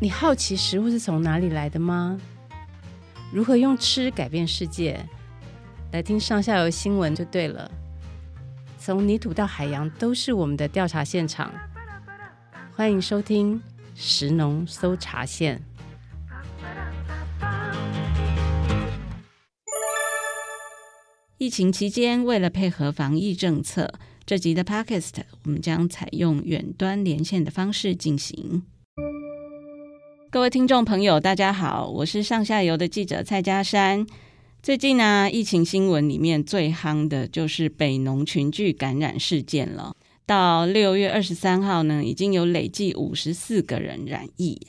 [0.00, 2.20] 你好奇食物是从哪里来的吗？
[3.32, 5.04] 如何用吃改变世界？
[5.90, 7.68] 来听上下游新闻就对了。
[8.78, 11.52] 从泥土到海洋，都是我们的调查现场。
[12.76, 13.60] 欢迎收听
[13.96, 15.60] 食农搜查线。
[21.38, 23.92] 疫情期间，为了配合防疫政策，
[24.24, 28.62] 这集的 Podcast 我们将采用远端连线的方式进行。
[30.30, 34.06] 各位听众朋友，大家好，我是上下游的记者蔡佳珊。
[34.62, 39.94] 最近呢、疫情新闻里面最夯的就是北农群聚感染事件了。
[40.26, 44.60] 到六月二十三号呢，已经有累计五十四个人染疫。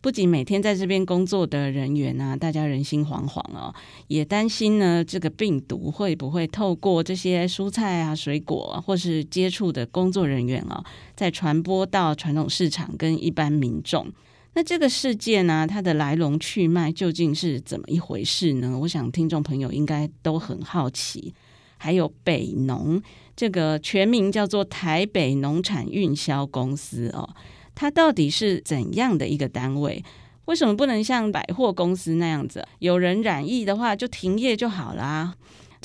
[0.00, 3.74] 不仅每天在这边工作的人员啊，大家人心惶惶哦，
[4.06, 10.84] 也担心呢，这个病毒会不会透过这些蔬菜啊、水果，或是接触的工作人员啊，
[11.16, 14.06] 再传播到传统市场跟一般民众。
[14.54, 18.78] 那这个事件呢，它的来龙去脉究竟是怎么一回事呢？
[18.78, 21.34] 我想听众朋友应该都很好奇。
[21.76, 23.02] 还有北农
[23.36, 27.28] 这个全名叫做台北农产运销公司哦，
[27.74, 30.02] 它到底是怎样的一个单位？
[30.46, 35.34] 为什么不能像百货公司那样子，有人染疫的话就停业就好啦？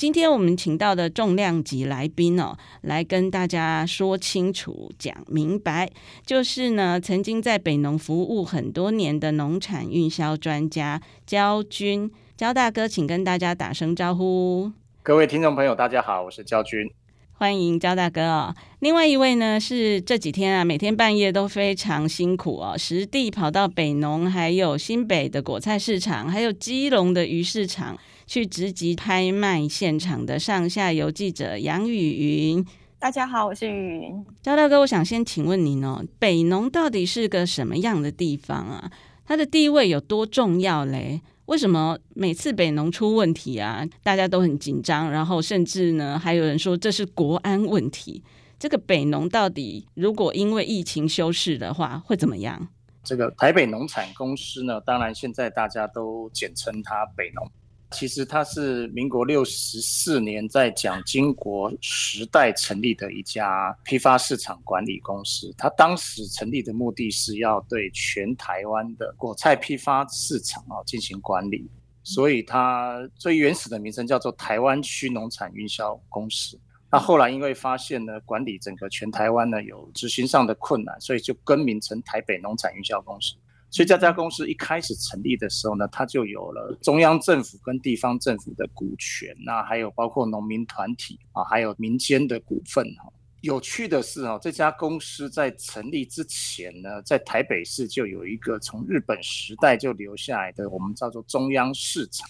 [0.00, 5.90] 今天我们请到的重量级来宾哦，来跟大家说清楚、讲明白，
[6.24, 14.72] 就是呢，曾经在北农服务很多年的农产运销专家焦军，焦大哥，请跟大家打声招呼。
[15.02, 16.90] 各位听众朋友，大家好，我是焦军，
[17.34, 18.54] 欢迎焦大哥哦。
[18.78, 27.98] 另外一位呢，是这几天啊，每天半夜都非常辛苦哦，实地跑到北农，还有新北的果菜市场，还有基隆的鱼市场。
[28.30, 32.64] 去直击拍卖现场的上下游记者杨雨云，
[32.96, 34.24] 大家好，我是雨云。
[34.40, 38.88] 焦大哥，我想先请问您哦，北农到底是个什么样的地方啊？
[39.26, 41.20] 它的地位有多重要嘞？
[41.46, 48.22] 为什么每次北农出问题啊，大家都很紧张，然后甚至呢，还有人说这是国安问题？
[48.60, 52.68] 这个北农到底如果因为疫情休市的话，会怎么样？
[53.02, 57.50] 这个台北农产公司呢，当然现在大家都简称它北农。
[57.92, 65.52] 其实它是民国六十四年在蒋经国时代成立的一家批发市场管理公司。
[65.58, 71.68] 它当时成立的目的是要对全台湾的果菜批发市场啊进行管理，
[72.02, 76.58] 所以它最原始的名称叫做台湾区农产运销公司。
[76.92, 83.34] 那后来因为发现呢，管理整个全台湾呢有执行上的困难，所以就更名成台北农产运销公司。
[83.72, 93.08] 所以这家公司一开始成立的时候呢，它就有了中央政府跟地方政府的股权，那还有包括农民团体啊，还有民间的股份哈。
[93.42, 102.28] 有趣的是哈，这家公司在成立之前呢，在台北市就有一个从日本时代就留下来的，我们叫做中央市场，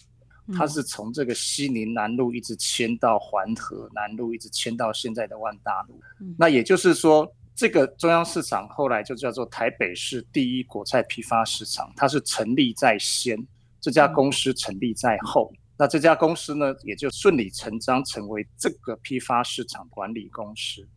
[0.55, 5.99] 它是从这个西宁南路一直迁到环河南路，一直迁到现在的万大路。
[6.39, 7.35] 那也就是说。
[7.61, 13.37] 这个中央市场后来就叫做台北市第一果菜批发市场，它是成立在先，
[13.83, 20.89] 这家公司成立在后，那这家公司呢，也就顺理成章成为这个批发市场管理公司。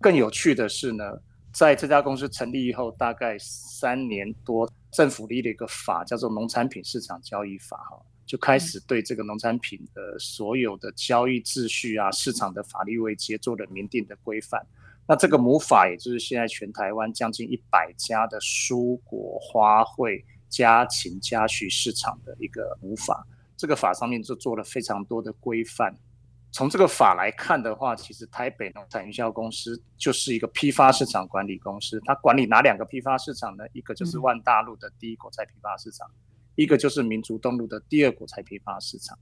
[0.00, 1.04] 更有趣的是呢，
[1.52, 14.66] 在这家公司成立以后，大概三年多，政府立了一个法，叫做《农产品市场交易法》哈，就开始对这个农产品的所有的交易秩序啊、市场的法律位阶做了明定的规范。
[15.08, 23.26] 那这个母法，也就是现在全台湾将近一百家的蔬果花卉家禽家畜市场的一个母法，
[23.56, 25.96] 这个法上面就做了非常多的规范。
[26.50, 32.00] 从这个法来看的话，其实台北农产营销公司就是一个批发市场管理公司。
[32.04, 33.64] 它管理哪两个批发市场呢？
[33.72, 36.06] 一个就是万大路的第一果菜批发市场，
[36.54, 39.18] 一个就是民族东路的第二果菜批发市场。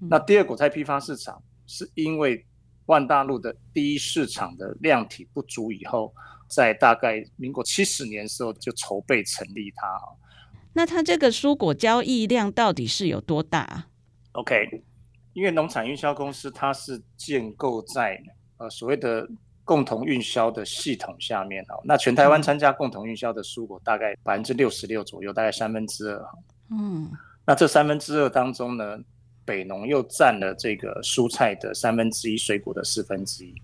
[0.00, 2.44] 那第二果菜批发市场是因为
[2.86, 6.12] 万大陆的第一市场的量体不足以后，
[6.46, 9.86] 在大概民国七十年的时候就筹备成立它。
[10.74, 13.86] 那它这个蔬果交易量到底是有多大
[14.32, 14.82] ？OK，
[15.32, 18.20] 因为农产运销公司它是建构在
[18.58, 19.26] 呃所谓的
[19.64, 21.80] 共同运销的系统下面哈。
[21.84, 26.28] 那全台湾参加共同运销的蔬果大概百分之六十六左右，大概三分之二。
[26.70, 27.10] 嗯，
[27.46, 28.98] 那这三分之二当中呢？
[29.44, 33.54] 北农又占了这个蔬菜的三分之一，水果的四分之一。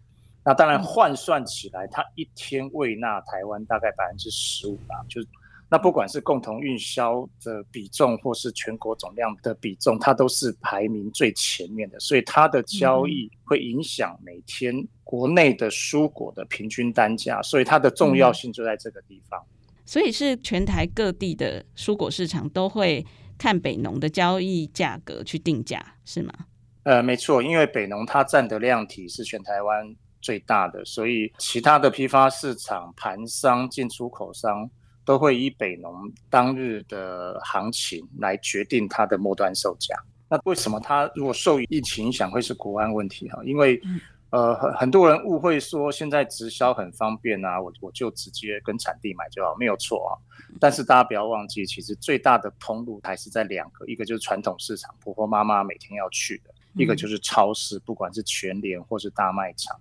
[0.45, 4.97] 那当然换算起来，它一天喂纳台湾大概百分之十五吧。
[5.09, 5.29] 就是
[5.69, 12.01] 那不管是共同运销的比重，或是全国总量的比重，它都是排名最前面的。
[12.01, 14.75] 所以它的交易会影响每天
[15.05, 19.41] 国内的蔬果的平均单价，所以它的重要性就在这个地方。
[19.85, 23.05] 所以是全台各地的蔬果市场都会
[23.41, 26.31] 看北农的交易价格去定价，是吗？
[26.83, 34.69] 呃，没错，因为北农它占的量体是全台湾最大的，所以其他的批发市场、盘商、进出口商
[35.07, 35.95] 都会以北农
[36.29, 39.97] 当日的行情来决定它的末端售价。
[40.29, 43.43] 那为什么它如果受疫情影响会是国安问题哈？
[43.45, 43.81] 因为
[44.31, 50.13] 呃很很多人误会说现在直销很方便啊，我我就直接跟产地买就好，没有错啊。
[50.59, 56.55] 但是大家不要忘记，其实最大的通路还是在两个，一个就是传统市场，婆婆妈妈每天要去的。
[56.75, 59.77] 一个就是超市，不管是全联或是大卖场，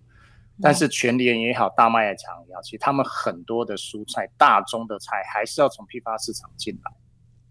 [0.59, 6.91] 但是全联也好，大卖场也好，其实他们很多的蔬菜、大宗的菜还是要从批发市场进来。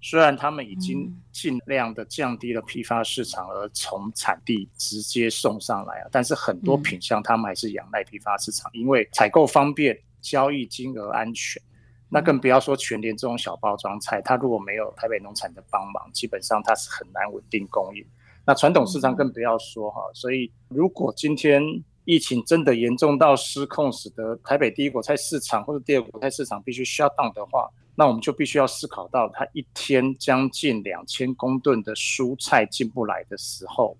[0.00, 11.60] 虽然他们已经尽量的降低了批发市场，而从产地直接送上来啊，但是很多品相他们还是仰赖批发市场，因为采购方便、交易金额安全。
[12.08, 18.02] 那更不要说全联这种小包装菜，它如果没有台北农产的帮忙，基本上它是很难稳定供应。
[18.46, 21.62] 那传统市场更不要说哈，所以如果今天
[22.04, 27.68] 疫情真的严重到失控，使得台北第一果菜市场或者第二果菜市场必须 shut down 的话，
[27.98, 33.98] 那我们就必须要思考到，它一天将近两千公吨的蔬菜进不来的时候，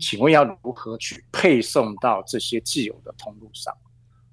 [0.00, 3.72] 请问要如何去配送到这些既有的通路上？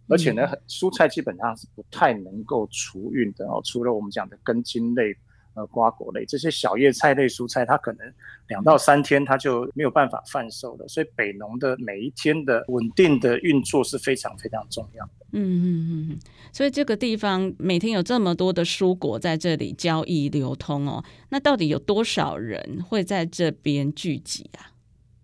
[0.07, 5.15] 而且呢，蔬菜基本上是不太能够储运的哦，除了我们讲的根茎类。
[5.55, 8.13] 呃，瓜果类这些小叶菜类蔬菜，它可能
[8.47, 15.11] 两到三天它就没有办法贩售了，所以北农的每一天的稳定的运作是非常非常重要的。
[15.31, 16.19] 嗯嗯嗯，
[16.51, 24.71] 所以这个地方每天有这么多的蔬果在这里交易流通哦，那到底有多少人会在这边聚集啊？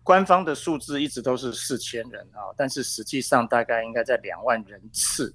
[0.03, 5.31] 官方的数字一直都是四千人啊，但是实际上大概应该在两万人次。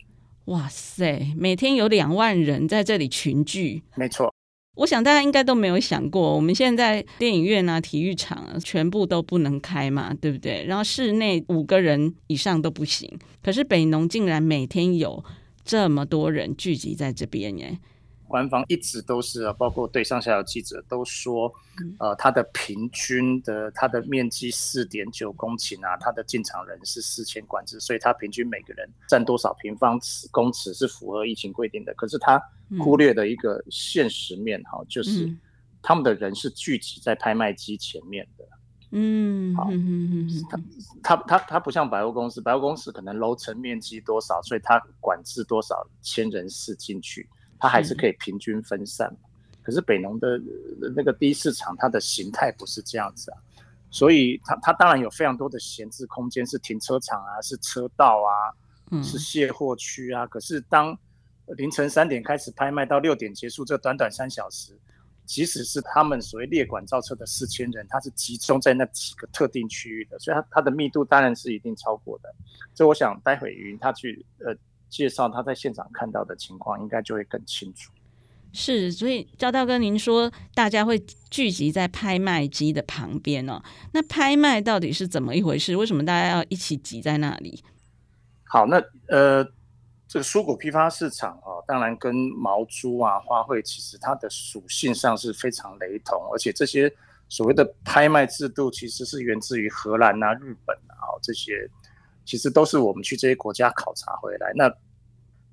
[0.46, 4.32] 哇塞，每天有两万人在这里群聚，没错。
[4.76, 10.64] 我想大家应该都没有想过，我们现在电影院啊、体育场啊，全部都不能开嘛，对不对？
[10.66, 13.10] 然后室内五个人以上都不行。
[13.42, 15.24] 可是北农竟然每天有
[15.64, 17.78] 这么多人聚集在这边耶。
[18.28, 21.52] 官方一直都是啊，包括对上下游记者都说，
[21.98, 31.94] 呃，它的平均的它的面积四点九公顷啊，它的进场人是四千管制，所以它平均每个人占多少平方尺公尺是符合疫情规定的。
[31.94, 32.42] 可是它
[32.78, 35.32] 忽略的一个现实面哈，就是
[35.82, 38.44] 他们的人是聚集在拍卖机前面的。
[38.92, 39.68] 嗯，好，
[40.48, 47.28] 它它它它不像百货公司，百货公司可能楼层面积多少，所以它管制多少千人次进去。
[47.58, 49.14] 它还是可以平均分散，
[49.62, 50.40] 可是北农的
[50.94, 53.38] 那个第一市场，它的形态不是这样子啊，
[53.90, 60.26] 所以它它当然有非常多的闲置空间，是停车场啊，是车道啊，是卸货区啊。
[60.26, 60.96] 可是当
[61.56, 64.72] 凌晨三点开始拍卖到六点结束，这短短三小时，
[65.24, 72.32] 即使是他们所谓列管造车的四千人，它是集中在那几个特定区域的，所以它它的密度当然是一定超过的。
[72.74, 74.54] 所以我想待会云他去呃。
[74.88, 77.92] 介绍他在现场看到的情况，应该就会更清楚。
[78.52, 80.98] 是，所以赵大哥，您说大家会
[81.30, 83.60] 聚集在拍卖机的旁边哦？
[83.92, 85.76] 那拍卖到底是怎么一回事？
[85.76, 87.62] 为什么大家要一起挤在那里？
[88.44, 89.44] 好，那呃，
[90.08, 96.90] 这个蔬果批发市场哦，当然跟毛猪啊、花卉其实它的属性上是非常雷同，而且这些
[97.28, 101.68] 所谓的拍卖制度其实是源自于荷兰啊、日本啊这些。
[102.26, 104.52] 其实都是我们去这些国家考察回来。
[104.54, 104.70] 那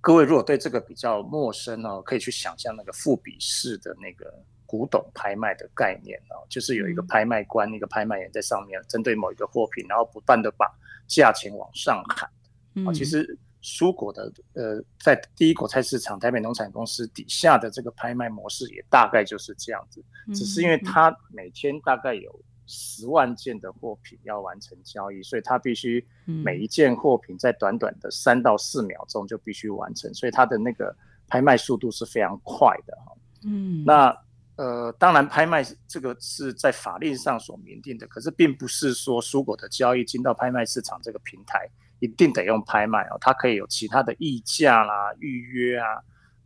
[0.02, 4.34] 各位如果对这个比较陌生哦，可以去想象那个富比士的那个
[4.66, 10.70] 古董拍卖的概念哦，就是有一个拍卖官、一个拍卖员在上面，针对某一个货品，然后不断的把
[11.08, 12.30] 价钱往上喊。
[12.86, 20.04] 啊，其实蔬果的呃，在第一果菜市场台北农产公司底下的这个拍卖模式也大概就是这样子，
[20.34, 22.44] 只是因为它每天大概有。
[22.66, 30.96] 十万件的货品要完成交易，所以它必须每一件货品在短短的三到四秒钟就必须完成，所以它的那个
[31.28, 33.14] 拍卖速度是非常快的哈。
[33.46, 34.18] 嗯，那
[34.56, 45.86] 呃，当然拍卖这个是在法令上所明定的，可是并不是说蔬果的交易进到拍卖市场这个平台一定得用拍卖哦，它可以有其他的议价啦、预约啊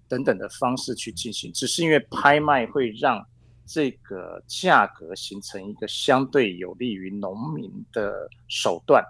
[0.07, 3.23] 等等的方式去进行，只是因为拍卖会让。
[3.67, 9.03] 这个价格形成一个相对有利于农民的手段，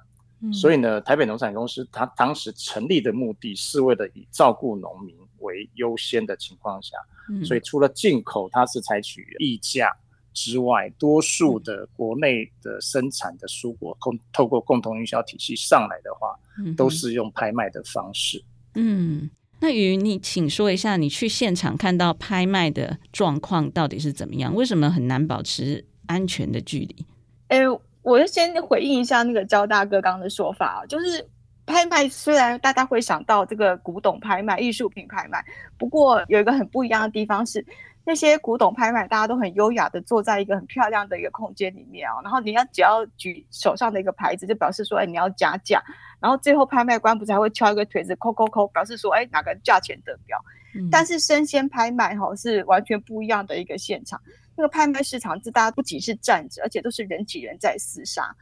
[0.52, 6.98] 所以呢，台北农产公司它当时成立的目的是为了以照顾农民为优先的情况下，
[7.46, 9.96] 所以除了进口它是采取议价
[10.34, 16.36] 之外，多数的国内的生产的蔬果共透过共同营销体系上来的话，
[16.76, 18.44] 都是用拍卖的方式。
[18.74, 19.30] 嗯。
[19.60, 24.54] 那于你请说一下，你去现场看到拍卖的状况到底是怎么样？
[24.54, 27.06] 为什么很难保持安全的距离？
[27.48, 27.60] 哎、
[28.04, 31.26] 我就先回应一下那个焦大哥刚刚的说法啊，就是
[31.68, 35.46] 拍卖虽然大家会想到这个古董拍卖、艺术品拍卖，
[35.78, 37.64] 不过有一个很不一样的地方是。
[38.10, 45.84] 那些古董拍卖，大家都很优雅的坐在一个很漂亮的一个空间里面啊，然后你要只要举手上的一个牌子，就表示说，哎，你要加价，
[46.22, 50.40] 然后最后拍卖官不是还会敲一个腿子，扣扣扣，表示说，哎，哪个价钱得标。
[50.74, 54.18] 嗯、但是生鲜拍卖哈是完全不一样的一个现场，
[54.56, 58.34] 那个拍卖市场是大家不仅是站着，而且都是人挤人在厮杀。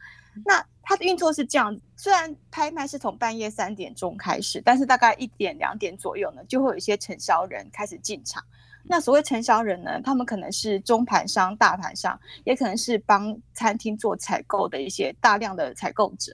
[0.44, 8.40] 那它的运作是这样，虽然拍卖是从半夜三点钟开始，但是大概一点两点左右呢，就会有一些承销人开始进场。
[8.88, 16.32] 那所谓承销人呢，他们可能是中盘商、大盘商，也可能是帮餐厅做采购的一些大量的采购者，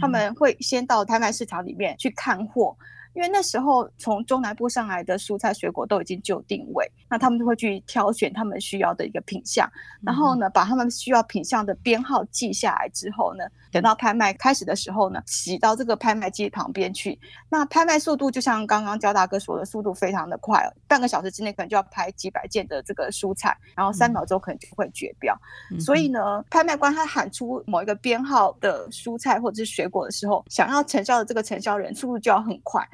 [0.00, 2.76] 他们会先到拍卖市场里面去看货。
[3.14, 9.68] 因为那时候从中南部上来的蔬菜水果都已经就定位，那他们就会去挑选他们需要的一个品相，
[10.02, 17.18] 然后呢，把他们需要品相的编号记下来之后呢，等到拍卖开始的时候呢，骑到这个拍卖机旁边去。
[17.48, 25.36] 那拍卖速度就像刚刚焦大哥说的，速度非常的快，半个小时之内可能就要拍几百件的这个蔬菜，然后三秒钟可能就会绝标。
[25.72, 32.86] 嗯、所以呢，拍卖官他喊出某一个编号的蔬菜或者是水果的时候，想要成交的这个成交人速度就要很快。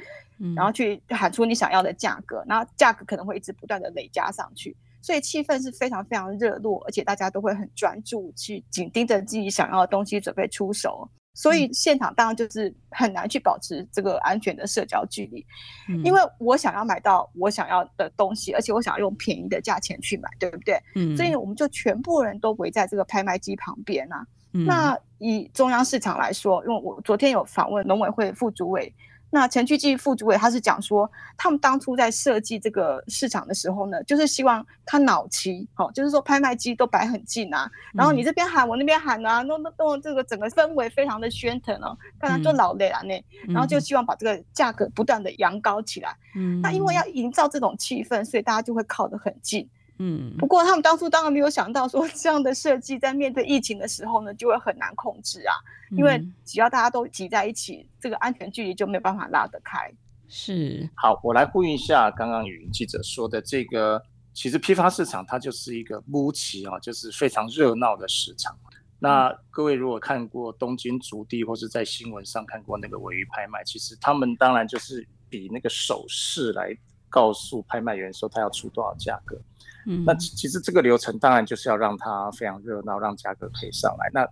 [0.56, 15.46] 然后去喊出你想要的价格，然后价格可能会一直不断的累加上去，所以气氛是非常非常热络，而且大家都会很专注去紧盯着自己想要的东西准备出手，所以现场当然就是很难去保持这个安全的社交距离，
[16.02, 20.78] 因为我想要买到我想要的东西，而且我想要用便宜的价钱去买，对不对？
[20.96, 24.26] 嗯，所以我们就全部人都围在这个拍卖机旁边啊。
[24.50, 28.92] 那以中央市场来说，因为我昨天有访问农委会副主委。
[29.34, 49.68] 那陈巨记副主委他是讲说，他们当初在设计这个市场的时候呢，就是希望他脑齐，好，就是说拍卖机都摆很近啊，然后你这边喊我那边喊啊，弄弄弄这个整个氛围非常的喧腾哦，看他就老累了呢，然后就希望把这个价格不断的扬高起来，嗯，那因为要营造这种气氛，所以大家就会靠得很近。
[49.98, 55.54] 嗯，不过他们当初当然没有想到说，这样的设计在面对疫情的时候呢，就会很难控制啊。
[55.90, 59.88] 因为只要大家都挤在一起，这个安全距离就没有办法拉得开。
[60.28, 60.90] 是。
[60.96, 68.56] 好，我来呼应一下刚刚语音记者说的这个，其实批发市场它就是一个木齐啊，就是非常热闹的市场。
[68.98, 76.76] 那各位如果看过东京足地或是在新闻上看过那个尾鱼拍卖，其实他们当然就是比那个手势来
[77.08, 79.38] 告诉拍卖员说他要出多少价格。
[80.06, 84.10] 那其实这个流程当然就是要让它非常热闹，让价格可以上来。
[84.12, 84.26] 那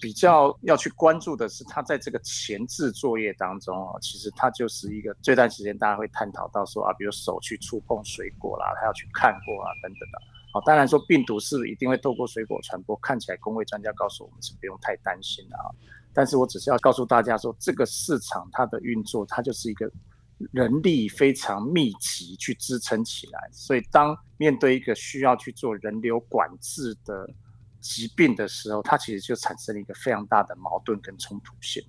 [0.00, 10.18] 比较要去关注的是，它在这个前置作业当中啊，其实它就是一个这段时间大家会探讨到说啊，比如手去触碰水果啦，他要去看过啊等等的。
[10.52, 15.70] 好，当然说病毒是一定会透过水果传播，看起来公卫专家告诉我们是不用太担心的啊。
[16.12, 19.90] 但是我只是要告诉大家说，这个市场它的运作，它就是一个。
[20.52, 27.28] 人力非常密集去支撑起来，所以当面对一个需要去做人流管制的
[27.80, 31.82] 疾病的时候，它其实就产生了一个非常大的矛盾跟冲突性。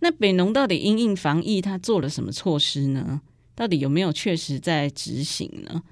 [0.00, 3.22] 那北农到底因应防疫，它做了什么措施呢？
[3.54, 5.82] 到底有没有确实在执行呢？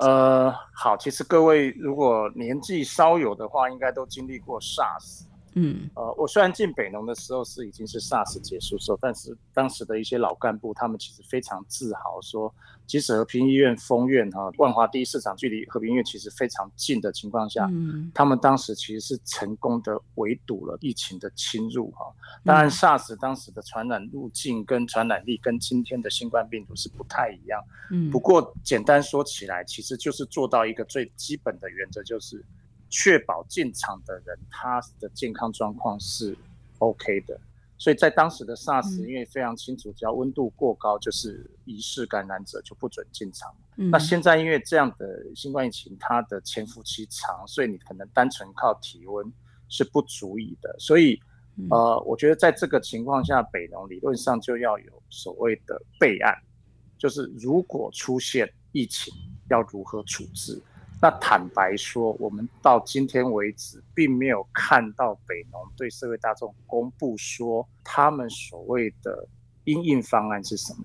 [0.00, 5.26] 呃，好，其实各位如果年纪稍有的话，应该都经历过 SARS。
[5.54, 12.52] 嗯，呃，我虽然进北农的时候是已经是 SARS 结束时候，但是当时的一些老干部，他们其实非常自豪说，
[12.86, 22.06] 即使和平医院封院哈，万华第一市场距离和平医院其实非常近的情况下，嗯，他们当时其实是成功的围堵了疫情的侵入哈。
[22.44, 32.42] 当然，SARS 当时的传染路径跟传染力跟今天的新冠病毒是不太一样，嗯，不过简单说起来，其实就是做到一个最基本的原则，就是。
[32.92, 36.36] 确保进场的人他的健康状况是
[36.76, 37.40] OK 的，
[37.78, 43.50] 所以在当时的 SARS，因为非常清楚，只要温度过高，就是疑似感染者就不准进场。
[43.78, 43.90] 嗯。
[43.90, 49.32] 那现在因为这样的新冠疫情，它的潜伏期长，所以你可能单纯靠体温
[49.70, 50.76] 是不足以的。
[50.78, 51.18] 所以，
[51.70, 56.36] 呃，我觉得在这个情况下，北农理论上就要有所谓的备案，
[56.98, 59.14] 就是如果出现疫情，
[59.48, 60.60] 要如何处置。
[61.02, 69.26] 那坦白说，我们到今天为止，并没有看到北农对社会大众公布说他们所谓的
[69.64, 70.84] 因应方案是什么。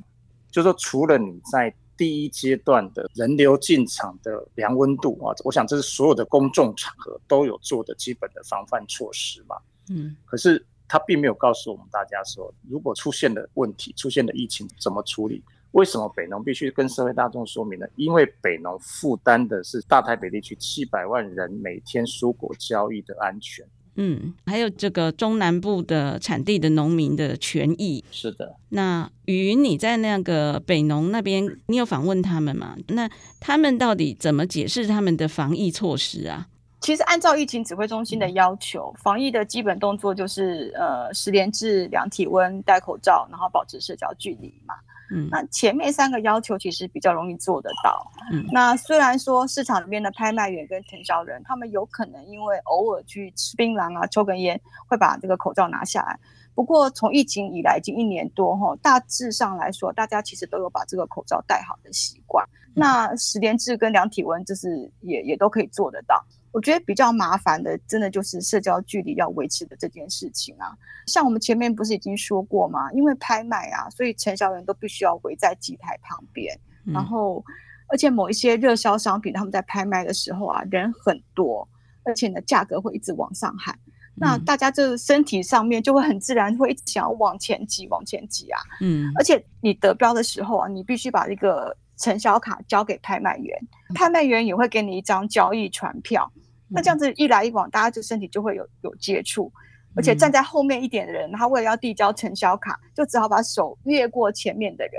[0.50, 9.56] 就是说，除了你在第一阶段的人流进场的量温度啊，我想这是所有的公众场合都有做的基本的防范措施嘛。
[9.92, 10.18] 嗯。
[10.26, 17.86] 可是他并没有告诉我们大家说，如果出现了问题，出现了疫情怎么处理，为什么北农必须跟社会大众说明呢？
[17.96, 23.66] 因为北农负担的是大台北地区七百万人每天蔬果交易的安全。
[24.00, 28.06] 嗯，还有这个中南部的产地的农民的权益。
[28.12, 28.56] 是的。
[28.70, 32.76] 那雨云，你在那个北农那边，你有访问他们吗？
[32.90, 33.10] 那
[33.40, 36.48] 他们到底怎么解释他们的防疫措施啊？
[36.80, 44.76] 其实按照疫情指挥中心的要求，防疫的基本动作就是呃，十连制、量体温、戴口罩，然后保持社交距离嘛。
[45.12, 48.12] 嗯，那前面三个要求其实比较容易做得到。
[48.32, 56.20] 嗯，那虽然说市场里面的拍卖员跟承销人，他们有可能因为偶尔去吃槟榔啊、抽根烟，会把这个口罩拿下来。
[56.54, 62.44] 不过从疫情以来已经一年多哈，大致上来说，大家其实都有把这个口罩戴好的习惯。
[62.74, 66.24] 那十连制跟量体温，就是也也都可以做得到。
[66.58, 70.76] 我觉得比较麻烦的，真的就是社交距离要维持的这件事情啊。
[71.06, 72.92] 像我们前面不是已经说过吗？
[72.94, 76.60] 因为拍卖啊，所以承销人都必须要围在机台旁边。
[76.88, 77.46] 嗯、然后，
[77.90, 81.70] 而且某一些热销商品，他们在拍卖的时候啊，人很多，
[82.04, 83.76] 而且呢，价格会一直往上喊。
[83.76, 88.60] 嗯、那大家这身体上面就会很自然会一直想要往前挤，往前挤啊。
[88.82, 89.12] 嗯。
[89.16, 93.56] 而且你得标的时候啊，你必须把这个承销卡交给拍卖员，
[93.94, 96.32] 拍卖员也会给你一张交易传票。
[96.70, 99.52] 那这样子一来一往，大家就身体就会有有接触，
[99.96, 104.94] 而且站在后面一点的人，他为了要递交承销卡，就只好把手越过前面的人。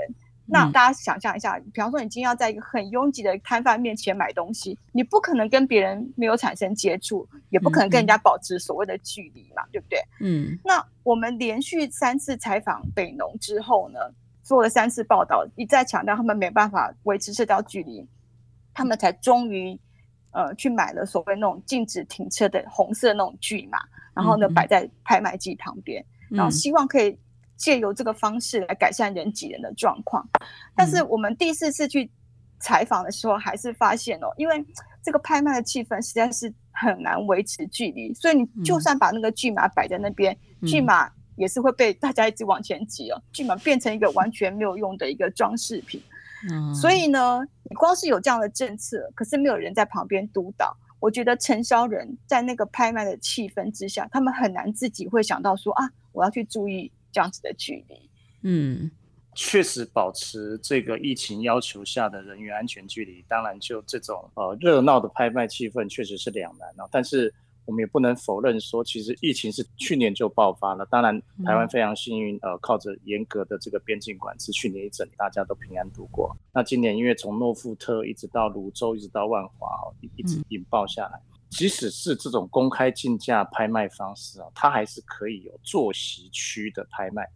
[0.51, 9.99] 那大家想象一下，比方说你今天要在一个很拥挤的摊贩面前买东西，你不可能跟别人没有产生接触，也不可能跟人家保持所谓的距离嘛，对不对？
[10.21, 10.57] 嗯。
[10.65, 13.99] 那我们连续三次采访北农之后呢，
[14.41, 18.03] 做了三次报道，一再强调他们没办法维持社交距离，
[18.73, 19.79] 他们才终于。
[20.31, 23.79] 呃，去买了所谓那种禁止停车的红色那种巨马，
[24.13, 27.17] 然后呢，摆在拍卖机旁边，嗯、然后希望可以
[27.57, 30.23] 借由这个方式来改善人挤人的状况。
[30.39, 32.09] 嗯、但是我们第四次去
[32.59, 34.63] 采访的时候，还是发现哦，因为
[35.01, 45.99] 这个拍卖的气氛实在是很难维持距离，所以你就算把那个巨马摆在那边，嗯、巨马也是会被大家一直往前挤哦，巨码变成一个完全没有用的一个装饰品。
[46.49, 50.77] 嗯、所以呢，你光是有这样的政策，可是没有人在旁边督导。
[50.99, 58.09] 我觉得承销人在那个拍卖的气氛之下，他们很难自己会想到说啊，我要去注意这样子的距离。
[58.43, 58.91] 嗯，
[59.33, 66.87] 确实保持这个疫情要求下的人员安全距离，当然就这种呃热闹的拍卖气氛确实是两难啊。
[66.91, 67.33] 但是。
[67.69, 70.83] 我们也不能否认说，其实疫情是去年就爆发了。
[70.87, 76.35] 当然，台湾非常幸运，呃，靠着严格的这个边境管制，去年一整年大家都平安度过。
[76.51, 79.69] 那今年因为从诺富特一直到泸州，一直到万华，
[80.15, 87.29] 一直引爆下来，即使是这种公开竞价拍卖方式啊，它还是可以有坐席区的拍卖。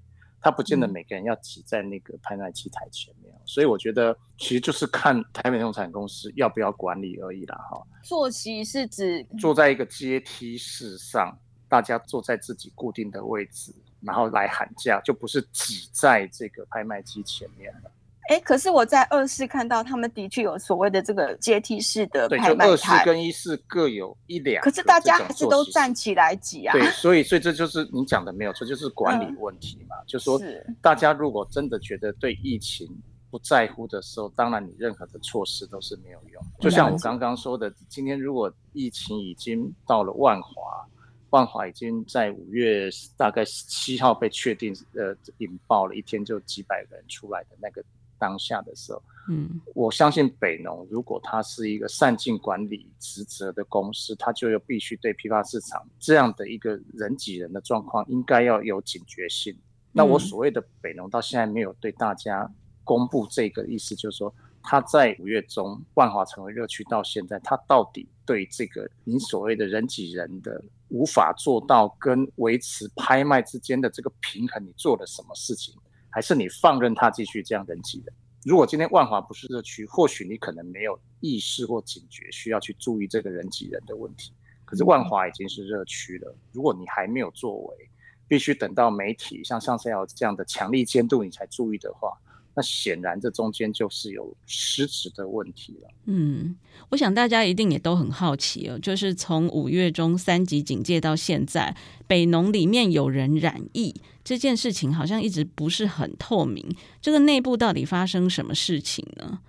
[0.44, 7.82] 他不见得每个人要挤在那个拍卖机台前面，所以我觉得其实就是看台北农产公司要不要管理而已啦，哈。
[8.04, 17.92] 坐席是指坐在一个阶梯式上，大家坐在自己固定的位置，然后来喊价，就不是挤在这个拍卖机前面了。
[18.30, 24.64] 哎，可是我在二室看到他们的确有所谓的这个阶梯式的拍卖台，对，就二室跟一室各有一两。
[24.64, 26.72] 可是大家还是都站起来挤啊。
[26.72, 29.98] 对，所以所以这就是你讲的没有错，就是管理问题嘛。
[29.98, 30.40] 嗯、就说
[30.82, 32.88] 大家如果真的觉得对疫情
[33.30, 36.42] 不在乎的时候，当然你任何的措施都是没有用。
[36.62, 40.88] 就像我刚刚说的，今天如果疫情已经到了万华，
[41.32, 47.84] 万华已经在五月大概七号被确定呃引爆了，一天就几百个人出来的那个。
[48.24, 59.54] 当下的时候，嗯，我相信北农如果它是一个善尽管理职责的公司，它就要必须对批发市场这样的一个人挤人的状况，应该要有警觉性。
[59.92, 62.50] 那我所谓的北农到现在没有对大家
[62.86, 75.76] 公布这个意思，就是说他在五月中万华成为热区到现在，他到底对这个你所谓的人挤人的无法做到跟维持拍卖之间的这个平衡，你做了什么事情？
[76.14, 78.14] 还是你放任他继续这样人挤人？
[78.46, 84.32] 如果今天万华不是热区，或许你可能没有意识或警觉，需要去注意这个人挤人的问题。
[84.64, 87.90] 可是万华已经是热区了，如果你还没有作为，
[88.28, 92.16] 必须等到媒体像上次要这样的强力监督你才注意的话。
[92.56, 95.90] 那显然，这中间就是有失职的问题了。
[96.06, 96.56] 嗯，
[96.90, 101.76] 我想大家一定也都很好奇哦，就是从五月中三级警戒到现在，
[102.08, 106.64] 北农里面有人染疫这件事情，好像一直不是很透明。
[107.02, 109.40] 这个内部到底发生什么事情呢？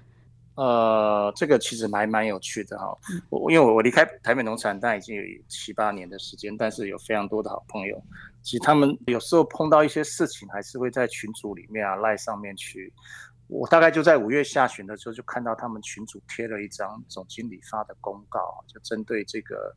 [0.57, 2.97] 呃，这个其实还蛮有趣的哈。
[3.29, 8.01] 我因为我我离开台北农产，但已经有七八年的时间，但是有非常多的好朋友。
[8.45, 12.93] 其实他们有时候碰到一些事情，还是会在群组里面啊、赖上面去
[13.47, 19.75] 我大概就在五月下旬的时候，就看到他们群组贴了一张总经理发的公告，就针对这个，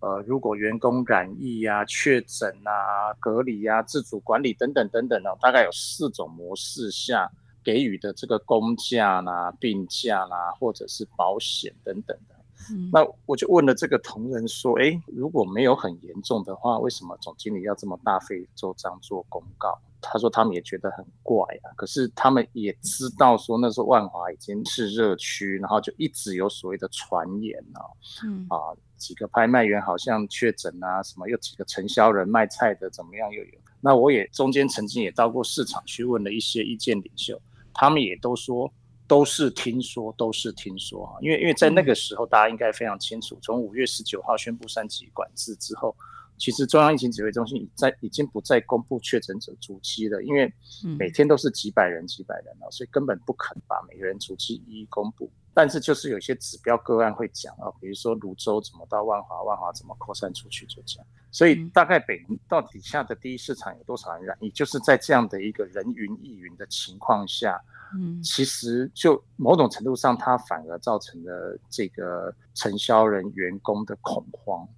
[0.00, 7.30] 呃，如果员工染疫啊、确诊啊、隔离啊、自主管理等等等等呢，大概有四种模式下
[7.64, 12.35] 给予的这个工假啦、病假啦，或者是保险等等的。
[12.72, 19.78] 嗯、那我就问了这个同仁说，诶，如果没有很严重的话，为什么总经理要这么大费周章做公告？
[20.00, 27.82] 他说他们也觉得很怪啊，可是他们也知道说那时候万华已经是热区，然后就一直有所谓的传言啊，
[28.24, 33.50] 嗯啊，几个拍卖员好像确诊啊，什么又几个承销人卖菜的怎么样又有。
[33.80, 37.40] 那我也中间曾经也到过市场去问了一些意见领袖，
[37.74, 38.72] 他们也都说。
[39.08, 45.94] 都是听说，都是听说啊，因为因为在那个时候，大家应该非常清楚，从五月十九号宣布三级管制之后，
[46.38, 50.52] 其实中央疫情指挥中心已在已经不再公布确诊者足迹了，因为
[50.98, 55.30] 每天都是几百人几百人了，所以根本不可能把每个人足迹一一公布。
[55.54, 61.06] 但是就是有些指标个案会讲啊，比如说泸州怎么到万华，万华怎么扩散出去就这样。
[61.30, 67.58] 所以大概北农到底下的第一市场有多少人染疫，就是在这样的一个人云亦云的情况下。
[67.94, 74.68] 嗯，其实就某种程度上，它反而造成了这个承销人员工的恐慌。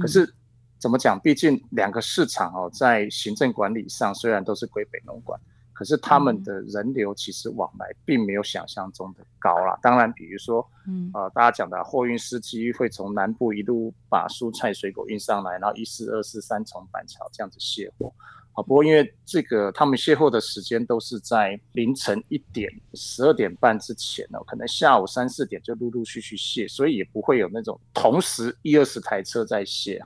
[0.00, 0.34] 可是
[0.78, 1.18] 怎么讲？
[1.20, 5.40] 毕竟两个市场哦，在行政管理上虽然都是归北农管，
[5.72, 9.78] 可是他们的人流其实往来并没有想象中的高啦。
[9.82, 18.12] 当然，比如说，嗯，呃，大家讲的货运司机会从南部一路把蔬菜水果运上来，然后一四二四三重板桥这样子卸货。
[18.56, 30.02] 啊，不过因为这个他们卸货的时间都是在凌晨一点、十二点半之前哦，可能下午三四点就陆陆续续卸，所以也不会有那种同时一二十台车在卸。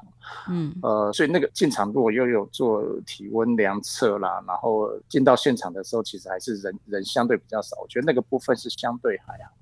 [0.49, 7.77] 嗯，呃，所以那个进场如果又有做体温量测啦，然后进到现场的时候，其实还是人人相对比较少。
[7.81, 9.53] 我觉得那个部分是相对还好，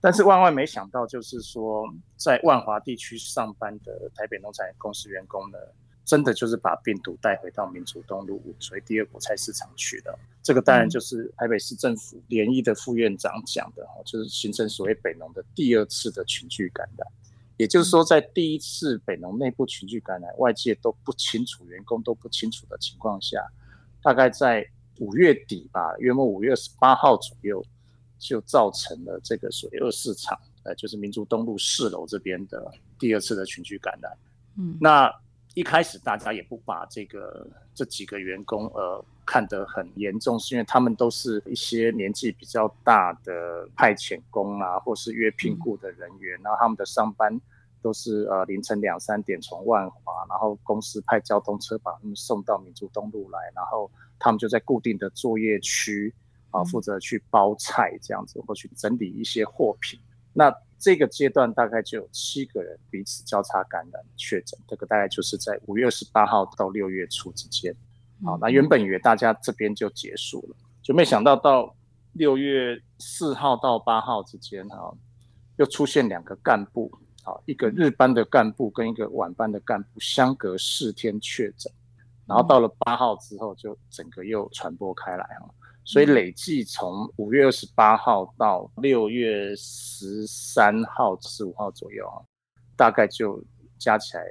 [0.00, 1.84] 但是万万没想到，就是说
[2.16, 5.58] 在万华地区上班的台北农产公司员工呢。
[6.08, 10.18] 真的就是把病毒带回到民族东路五追第二果菜市场去了。
[10.42, 17.06] 这个当然就是台北市政府联谊的副院长讲的，就是形成所谓北农的第二次的群聚感染。
[17.58, 23.46] 也就是说，在第一次北农内部群聚感染，外界都不清楚，员工都不清楚的情况下，
[24.02, 24.66] 大概在
[25.00, 27.62] 五月底吧，约莫五月十八号左右，
[28.18, 34.10] 就造成了这个所谓二市场，呃，就是民族东路四楼这边的第二次的群聚感染。
[34.56, 35.14] 嗯，那。
[35.58, 37.44] 一开始大家也不把这个
[37.74, 47.40] 这几个员工呃看得很严重，是因为他们都是一些年纪比较大的派遣工啊，或是约聘雇的人员，然后他们的上班
[47.82, 53.90] 都是呃凌晨两三点从万华，然后公司派交通车把他们送到民族东路来，然后
[54.20, 56.14] 他们就在固定的作业区
[56.52, 59.98] 啊负责去包菜这样子，或去整理一些货品。
[60.32, 67.74] 那这个阶段大概就有七个人彼此交叉感染确诊，这个大概就是在五月二十八号到六月初之间。
[68.24, 71.74] 好，那原本以为大家这边就结束了，就没想到到
[72.12, 74.92] 六月四号到八号之间，哈，
[75.56, 76.90] 又出现两个干部，
[77.22, 81.72] 好，一个日班的干部跟一个晚班的干部相隔四天确诊，
[82.26, 85.48] 然后到了八号之后就整个又传播开来，哈。
[85.88, 92.20] 所以累计从五月二十八号到六月十三号、十五号左右啊，
[92.76, 93.42] 大概就
[93.78, 94.22] 加起来，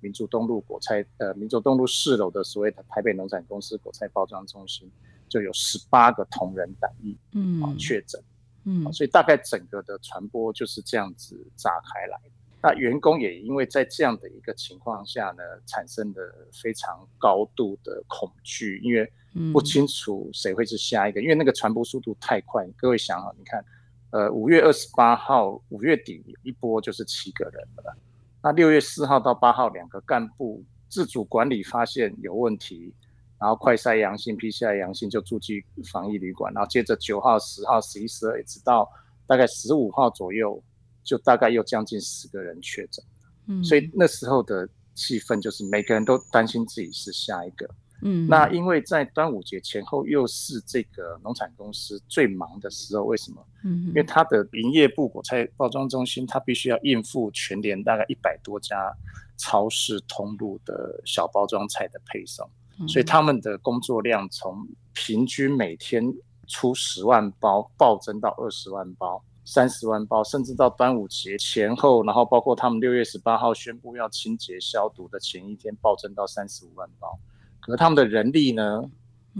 [0.00, 4.92] 民族东路果菜呃，民族东路四楼的所谓的台北农产公司果菜包装中心，
[5.26, 8.22] 就有十八个同仁染疫，嗯，啊确诊，
[8.64, 12.20] 嗯，所以大概整个的传播就是这样子炸开来。
[12.66, 19.08] 那员工也因为在这样的一个情况下呢，产生了非常高度的恐惧，因为。
[19.52, 22.66] 不清楚谁会是下一个，因为那个传播速度太快。
[22.74, 23.62] 各位想好，你看，
[24.08, 27.94] 呃，五月二十八号五月底一波就是七个人了，
[28.42, 32.94] 那六月四号到八号两个干部自主管理发现有问题，
[33.38, 38.90] 然后快筛阳性、PCR 阳性就住进防疫旅馆，然后接着九号、十号、十一、十二，一直到
[39.26, 40.58] 大概十五号左右，
[41.06, 43.02] 就大概又将近十个人确诊。
[43.46, 47.66] 嗯，所以那时候的气氛就是每个人都担心自己是下一个。
[48.02, 53.42] 嗯，那因为在端午节前后又是这个农产公司最忙的时候，为什么？
[53.64, 58.92] 嗯，因为它的营业部果菜包装中心，它必须要应付全联大概一百多家
[59.38, 62.46] 超市通路的小包装菜的配送，
[62.86, 66.04] 所以他们的工作量从平均每天
[66.46, 77.16] 出十万包暴增到二十万包、三十万包，甚至到端午节前后，然后包括他们六月十八号宣布要清洁消毒的前一天，暴增到三十五万包。
[77.60, 78.82] 可是他们的人力呢，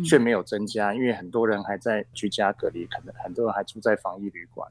[0.04, 4.70] 却没有增加，因为很多人还在居家隔离，可能很多人还住在防疫旅馆。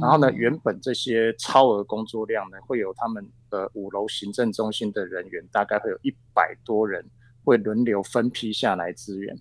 [0.00, 7.04] 然后呢，原本这些超额工作量呢，会有他们的五楼行政中心的人员，大概会有一百多人
[7.44, 9.38] 会轮流分批下来支援。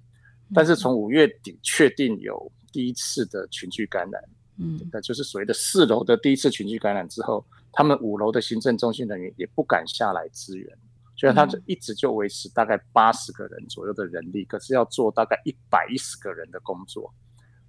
[0.54, 4.24] 但是从五月底确定有第一次的群聚感染，
[4.60, 10.78] 嗯，那就是所谓的四楼的第一次群聚感染之后，他们五楼的行政中心人员也不敢下来支援。
[11.16, 17.14] 所以他就一直就维持大概八十个人左右的人力，可是要做大概一百一十个人的工作，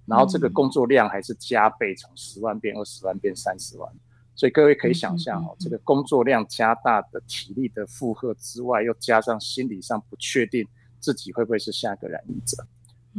[0.05, 3.91] 然后这个工作量还是加倍，从十万变二十万变三十万。
[4.35, 5.77] 所以各位可以想象哦，这个。
[5.79, 10.65] 工作量加大的体力的负荷之外，又加上心理上不确定
[11.01, 12.65] 自己会不会是下个染疫者，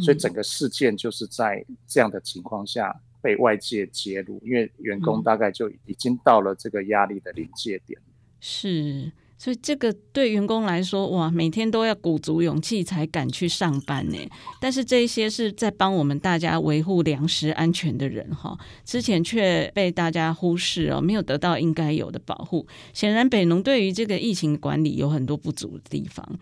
[0.00, 7.98] 所以整个事件就是在这样的情况下被外界揭露，因为员工大概就已经到了这个压力的临界点。
[8.40, 9.12] 是。
[9.38, 14.16] 所以这个对员工来说，哇，每天都要鼓足勇气才敢去上班呢。
[14.60, 22.64] 但是这些是在帮我们大家维护粮食安全的人哈，之前却被大家忽视哦，没有得到应该有的保护。
[22.92, 26.38] 显然北农对于这个疫情管理有很多不足的地方。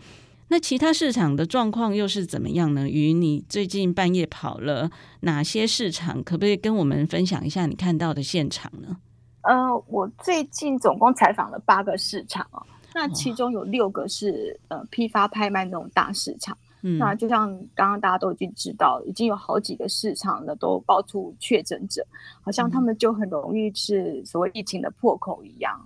[0.51, 2.89] 那其他市场的状况又是怎么样呢？
[2.89, 6.21] 于你最近半夜跑了哪些市场？
[6.25, 8.97] 可不可以跟我们分享一下你看到的现场呢？
[9.43, 12.61] 呃，我最近总共采访了八个市场哦。
[12.93, 22.05] 那其中有六个是呃批发拍卖那种大市场，嗯，那就像刚刚大家都已经知道，已经有好几个市场呢都爆出确诊者，
[22.41, 25.79] 好像他们就很容易是所谓疫情的破口一样。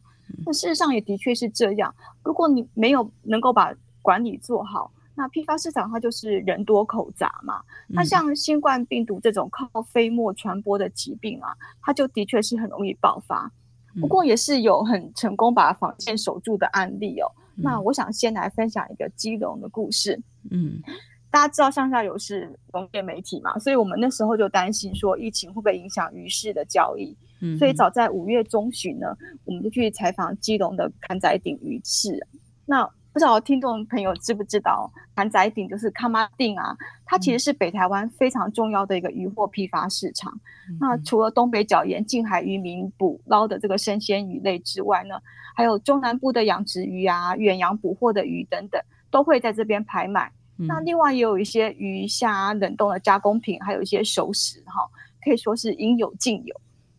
[0.44, 3.72] 那事实上也的确是这样，如果你没有能够把
[4.06, 7.64] 管理做好，那批发市场它就是人多口杂嘛。
[7.88, 11.50] 那像新冠病毒这种靠飞沫传播的疾病啊，
[11.82, 13.52] 它就的确是很容易爆发。
[14.00, 17.26] 不过也是有很成功把防线守住的案例哦。
[17.56, 20.22] 嗯、那我想先来分享一个基隆的故事。
[20.52, 20.80] 嗯，
[21.32, 27.18] 大家知道上下游是农业媒体嘛，所以我们那时候就担心说疫情会不会影响鱼市的交易。
[27.42, 29.08] 嗯，所以早在五月中旬呢，
[29.46, 32.28] 我们就去采访基隆的坎仔顶鱼市。
[32.66, 36.76] 那不知道听众朋友知不知道，韩仔顶就是崁仔顶啊，
[37.06, 40.38] 它其实是北台湾非常重要的一个渔货批发市场。
[40.70, 45.16] 嗯、那除了东北角沿近海渔民捕捞的这个生鲜鱼类之外呢，
[45.56, 50.30] 还有中南部的养殖鱼啊、远洋捕获的鱼等等，都会在这边拍卖。
[50.58, 54.86] 嗯、那另外也有一些鱼虾冷冻的加工品，还有一些熟食，哈，
[55.24, 56.54] 可以说是应有尽有。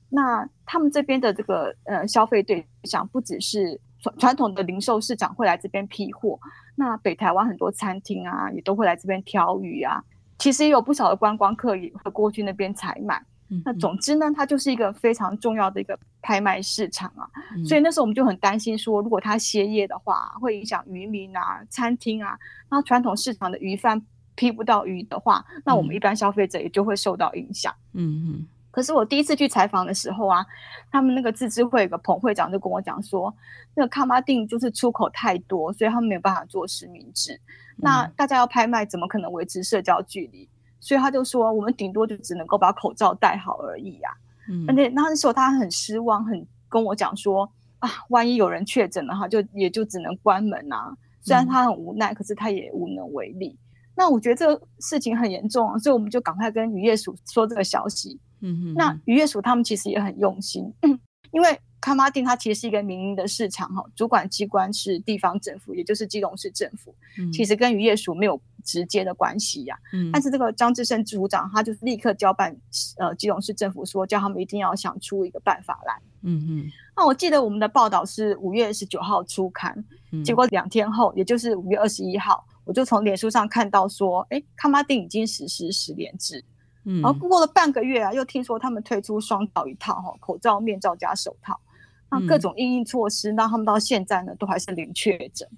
[0.09, 3.79] 那他们这边的这个呃消费对象不只是。
[4.19, 6.39] 传统的零售市场会来这边批货，
[6.75, 10.03] 那北台湾很多餐厅啊，也都会来这边挑鱼啊。
[10.39, 13.23] 其实也有不少的观光客也会过去那边采买。
[13.65, 17.31] 那总之呢，它就是一个非常重要的一个拍卖市场啊。
[17.57, 22.37] 嗯、所以那时候我们就很担心说，如果它歇业的话，会影响渔民啊、餐厅啊。
[22.69, 24.03] 那传统市场的鱼贩
[24.35, 27.73] 批不到鱼的话，那我们一般消费者也就会受到影响。
[27.93, 28.47] 嗯嗯。
[28.77, 30.45] 可是我第一次去采访的时候啊，
[30.91, 33.35] 他们那个自治会有个彭会长就跟我讲说，
[33.75, 37.33] 那个崁仔顶就是出口太多，所以他们没有办法做实名制。
[37.33, 37.41] 嗯、
[37.79, 40.47] 那大家要拍卖，怎么可能维持社交距离？
[40.79, 44.51] 所以他就说，我们顶多就只能够把口罩戴好而已呀、啊。
[44.51, 50.95] 嗯，而且那时候他很失望，很跟我讲说啊，万一有人确诊了哈，就也就只能关门啊。
[51.23, 53.59] 虽然他很无奈，可是他也无能为力。
[53.95, 58.21] 那我觉得这个事情很严重，所以我们就赶快跟渔业署说这个消息。
[58.41, 60.73] 嗯哼，那渔业署他们其实也很用心，
[61.33, 69.93] 因为崁仔顶它其实是一个民营的市场哈，主管机关是地方政府，也就是基隆市政府，嗯、其实跟渔业署没有直接的关系呀、啊。
[69.93, 72.57] 嗯，但是这个张志胜组长他就是立刻交办
[72.99, 75.95] 呃基隆市政府说，叫他们一定要想出一个办法来。
[76.23, 76.65] 嗯嗯，
[76.97, 86.45] 那我记得我们的报道是五月十九号出刊，嗯、结果两天后，也就是五月二十一号，我就从脸书上看到说，哎，崁仔顶已经实施十连制。
[87.03, 91.59] 然后过了半个月啊，又听说他们推出双罩一套哈，口罩、面罩加手套，
[92.11, 95.49] 那各种应应措施，那他们到现在呢都还是零确诊。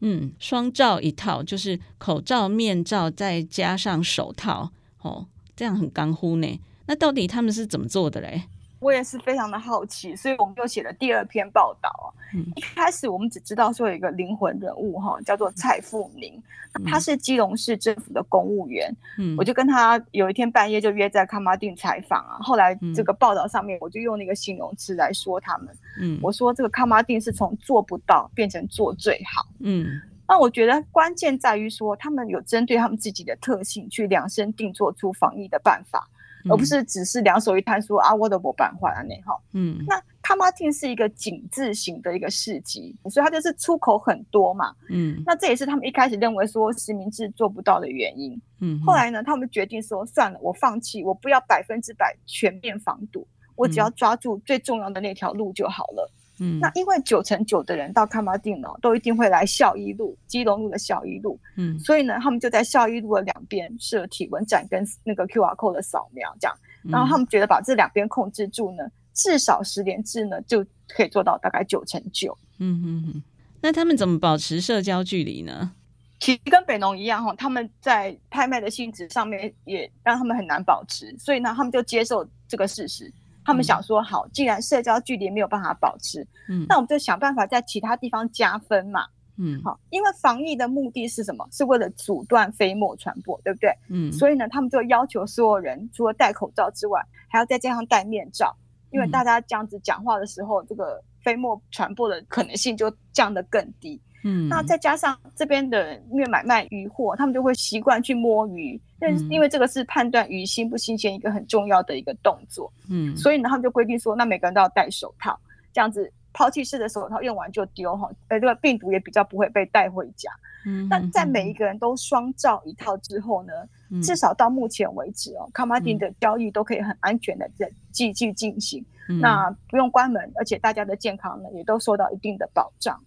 [0.00, 6.60] 嗯，双罩一套就是口罩、面罩再加上手套，哦，这样很干乎呢。
[6.86, 8.42] 那到底他们是怎么做的嘞？
[8.86, 12.06] 我也是非常的好奇，所以我们就写了第二篇报道啊。
[12.34, 16.40] 嗯、一开始我们只知道说有一个灵魂人物哈，叫做蔡富宁，
[16.74, 18.94] 嗯、他是基隆市政府的公务员。
[19.18, 22.38] 嗯，我就跟他有一天半夜就约在康巴丁采访啊。
[22.40, 25.68] 后来这个报道上面我就用那个形容词来说他们。
[26.00, 29.44] 嗯，我说这个康巴丁是从做不到变成做最好。
[29.58, 36.08] 嗯，那我觉得关键在于说他们有针对他们自己的特性去量身定做出防疫的办法。
[36.50, 39.38] 而不是只是两手一摊说啊，我的没办法啊，那哈。
[39.52, 44.74] 嗯，那崁妈町是一个井字型的一个市集，所以它就是出口很多嘛。
[44.90, 48.40] 嗯，那这也是他们一开始认为说实名制做不到的原因。
[48.60, 56.10] 嗯，后来呢，他们决定说算了，我放弃，我不要百分之百全面防堵，我只要抓住最重要的那条路就好了。
[56.38, 61.38] 嗯，那因为九成九的人到崁妈町呢，都一定会来孝一路、基隆路的孝一路。
[61.56, 66.56] 嗯，所以呢，他们就在孝一路的两边设体温站跟那个 QR code 的扫描，这样。
[66.88, 72.36] 然后他们觉得把这两边控制住呢，至少十连制呢就可以做到大概九成九。
[72.58, 73.22] 嗯哼哼，
[73.60, 75.72] 那他们怎么保持社交距离呢？
[76.18, 83.12] 其实跟北农一样哈，他们在拍卖的性质上面也让他们很难保持，所以呢，他们就接受这个事实。
[83.46, 89.06] 他们想说，好，既然社交距离没有办法保持，嗯，那我们就想办法在其他地方加分嘛。
[89.38, 91.46] 嗯，好，因为防疫的目的是什么？
[91.52, 93.70] 是为了阻断飞沫传播，对不对？
[93.88, 98.56] 嗯，所以呢，他们就要求所有人除了戴口罩之外，还要再加上戴面罩，
[98.90, 104.00] 因为大家这样子讲话的时候，这个飞沫传播的可能性就降得更低。
[104.24, 112.72] 嗯，那再加上这边的因为买卖鱼货，他们就会习惯去摸鱼，但是因为这个是判断鱼新不新鲜一个很重要的一个动作。
[112.90, 115.38] 嗯，所以呢，他们就规定说，那每个人都要戴手套，
[115.72, 116.12] 这样子。
[116.38, 120.30] 抛弃式的手套用完就丢哈，呃，这个病毒也比较不会被带回家。
[120.66, 123.54] 嗯，但在每一个人都双罩一套之后呢，
[123.90, 133.02] 嗯、至少到目前为止哦，卡马丁的交易都可以很安全的在继续进行，嗯、那不用关门，而且大家的健康呢也都受到一定的保障。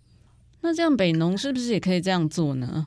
[0.62, 2.86] 那这样北农是不是也可以这样做呢？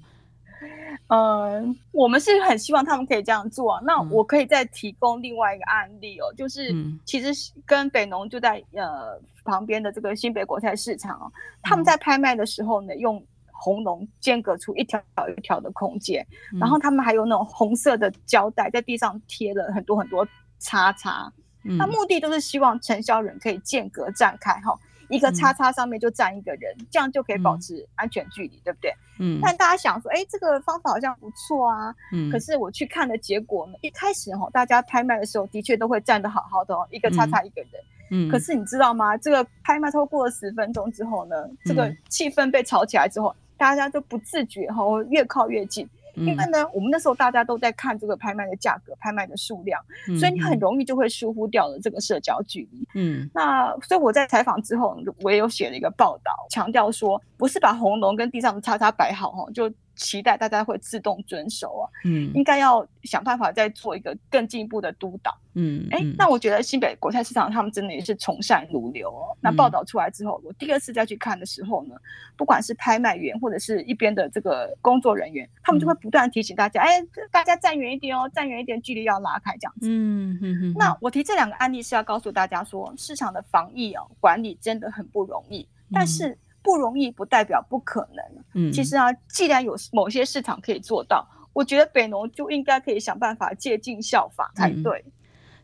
[1.08, 3.78] 嗯，我们是很希望他们可以这样做。
[3.84, 11.30] 那我可以再提供另外一个案例哦，就是其实跟北农就在呃旁边的这个新北国菜市场哦，
[11.62, 15.02] 他们在拍卖的时候呢，用红龙间隔出一条
[15.36, 16.26] 一条的空间，
[16.58, 20.26] 然后他们还有那种红色的胶带在地上贴了很多很多
[20.60, 21.30] 叉叉，
[21.62, 24.74] 那目的都是希望承销人可以间隔站开哈。
[25.12, 28.92] 一个叉叉上面就站一个人，嗯、这样就可以保持安全距离，嗯、对不对？
[29.20, 29.38] 嗯。
[29.42, 31.94] 但大家想说，哎，这个方法好像不错啊。
[32.12, 32.30] 嗯。
[32.30, 37.70] 可是我去看的结果呢，一开始哈，大家拍卖的时候的确都会站得好好的哦，一个叉叉一个人。
[38.10, 38.30] 嗯。
[38.30, 39.16] 可是你知道吗？
[39.18, 45.88] 这个拍卖超过了十分钟之后呢，嗯、这个气氛被炒起来之后，大家就不自觉哈，越靠越近。
[46.14, 52.86] 因为呢，我们那时候大家都在看这个拍卖的价格、拍卖的数量，嗯、所以你很容易就会疏忽掉了这个社交距离。
[52.94, 59.72] 嗯，那所以我在采访之后，我也有写了一个报道，强调说，不是把红龙跟地上的叉叉摆好哈，就。
[59.94, 69.36] 期待大家会自动遵守啊，嗯，应该要想办法再做一个更进一步的督导，嗯，哎、欸，那我觉得新北国菜市场他们真的也是从善如流哦。
[69.40, 71.94] 那报道出来之后，我第二次再去看的时候呢，
[72.36, 79.88] 不管是拍卖员或者是一边的这个工作人员，他们就会不断提醒大家，哎、欸，大家站远一点哦，站远一点，距离要拉开这样子。
[79.88, 80.74] 嗯嗯嗯。
[80.76, 86.38] 那我提这两个案例是要告诉大家说，市场的防疫哦管理真的很不容易，但是。
[86.62, 88.44] 不容易不代表不可能。
[88.54, 95.02] 嗯，其实啊，既然有某些市场可以做到，我觉得北农就应该可以想办法借鉴效法才对。
[95.06, 95.12] 嗯，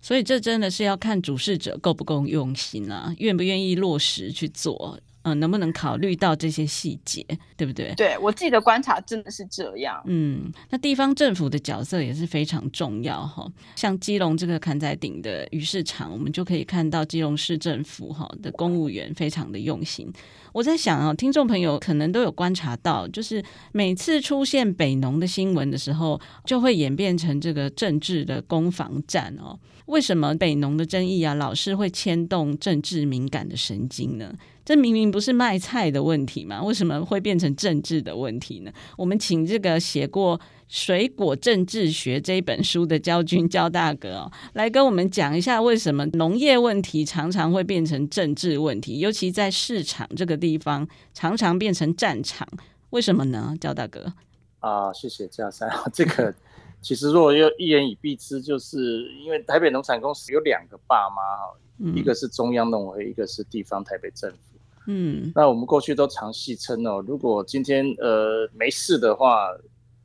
[0.00, 4.98] 所以这真的是要看主事者够不够用心啊，愿不愿意落实去做。
[5.28, 7.24] 嗯，能不能考虑到这些细节，
[7.56, 7.92] 对不对？
[7.96, 10.02] 对，我自己的观察真的是这样。
[10.06, 13.46] 嗯，那地方政府的角色也是非常重要哈。
[13.76, 20.10] 像基隆这个坎仔顶的鱼市场，我们就可以看到基隆市政府哈的公务员非常的用心。
[20.52, 29.58] 我在想啊，听众朋友可能都有观察到，就是每次出现北农的新闻的时候，就会演变成这个政治的攻防战哦。
[29.88, 34.32] 为什么北农的争议啊，老是会牵动政治敏感的神经呢？
[34.64, 38.70] 这明明不是卖菜的问题嘛，为什么会变成政治的问题呢？
[38.98, 52.46] 我们请这个写过《水果政治学》这一本书的焦军焦大哥哦，来跟我们讲一下，为什么农业问题常常会变成政治问题，尤其在市场这个地方，常常变成战场，
[52.90, 53.54] 为什么呢？
[53.58, 54.12] 焦大哥
[54.60, 55.66] 啊，谢谢佳珊。
[55.94, 56.34] 这个
[56.80, 64.38] 其实如果要一言以蔽之，就是因为台北农产公司有两个爸妈哈，嗯、一个是中央农委会，一个是地方台北政府。
[64.86, 69.48] 嗯，那我们过去都常戏称哦，如果今天呃没事的话，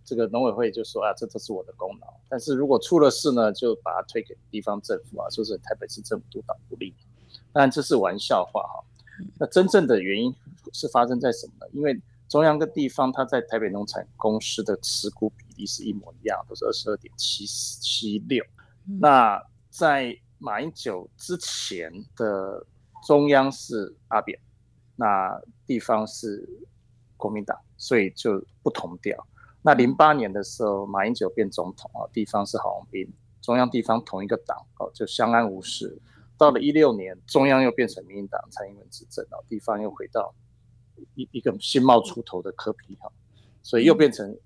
[0.03, 2.07] 这个农委会就说啊，这都是我的功劳。
[2.27, 6.93] 但是如果出了事呢，就把它推给地方政府啊，说是台北市政府督导不力。
[7.53, 8.83] 当然这是玩笑话哈。
[9.39, 10.35] 那真正的原因
[10.73, 11.67] 是发生在什么呢？
[11.71, 18.43] 因为中央跟地方它在台北农产公司的持股比例是一模一样，都是二十二点七七六。
[18.99, 22.65] 那在马英九之前的
[23.05, 24.39] 中央是阿扁。
[24.95, 26.47] 那地方是
[27.17, 29.25] 国民党，所以就不同调。
[29.63, 35.99] 那零八年的时候，马英九变总统啊，地方是郝龙斌，中央地方同一个党哦，就相安无事。
[36.37, 40.31] 到了一六年，中央又变成民进党蔡英文执政，然后地方又回到
[41.15, 43.11] 一一个新冒出头的柯皮哈，
[43.63, 44.37] 所以又变成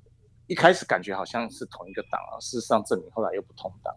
[0.48, 3.96] 一开始感觉好像是同一个党啊，事实上证明后来又不同党。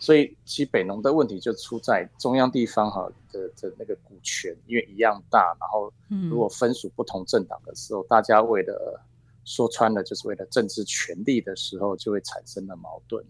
[0.00, 5.92] 所以其北农的问题就出在中央地方哈的的那个股权，因为一样大，然后
[6.30, 9.00] 如果分属不同政党的时候，大家为了
[9.44, 13.24] 说穿了就是为了政治权利的时候，就会产生了矛盾。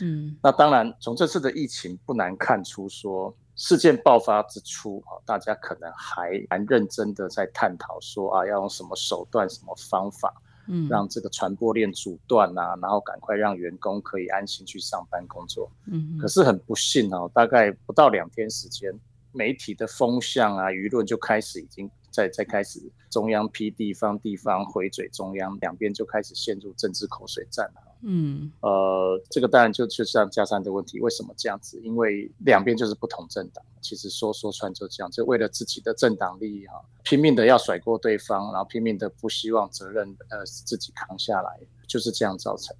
[0.00, 10.34] 嗯，那当然从这次的疫情不难看出，说事件爆发之初哈，大家可能还蛮认真的在探讨说啊，要用什么手段、什么方法。
[10.66, 15.70] 嗯，让这个传播链阻断啊，然后赶快让员工可以安心去上班工作。
[15.86, 18.92] 嗯，可是很不幸哦，大概不到两天时间，
[19.32, 27.83] 媒体的风向啊，舆论就开始已经在在开始中央批地方，地方回嘴中央，两边就开始陷入政治口水战了。
[28.06, 31.80] 嗯，呃，这个当然就就像加山的问题，为什么这样子？
[31.82, 42.76] 因为两边就是不同政党，其实说说穿就这样，就为了自己的政党利益哈，拼命的要甩锅对方，然后拼命的不希望责任呃自己扛下来，就是这样造成。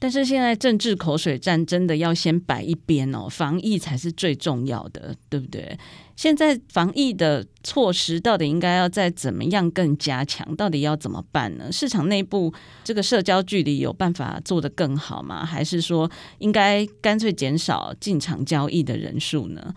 [0.00, 5.76] 但是现在政治口水战真的要先摆一边哦，防疫才是最重要的，对不对？
[6.18, 10.56] 现在防疫的措施到底应该要再怎么样更加强？
[10.56, 11.70] 到底要怎么办呢？
[11.70, 12.52] 市场内部
[12.82, 15.44] 这个社交距离有办法做得更好吗？
[15.44, 19.72] 还是说应该干脆减少进场交易的人数呢？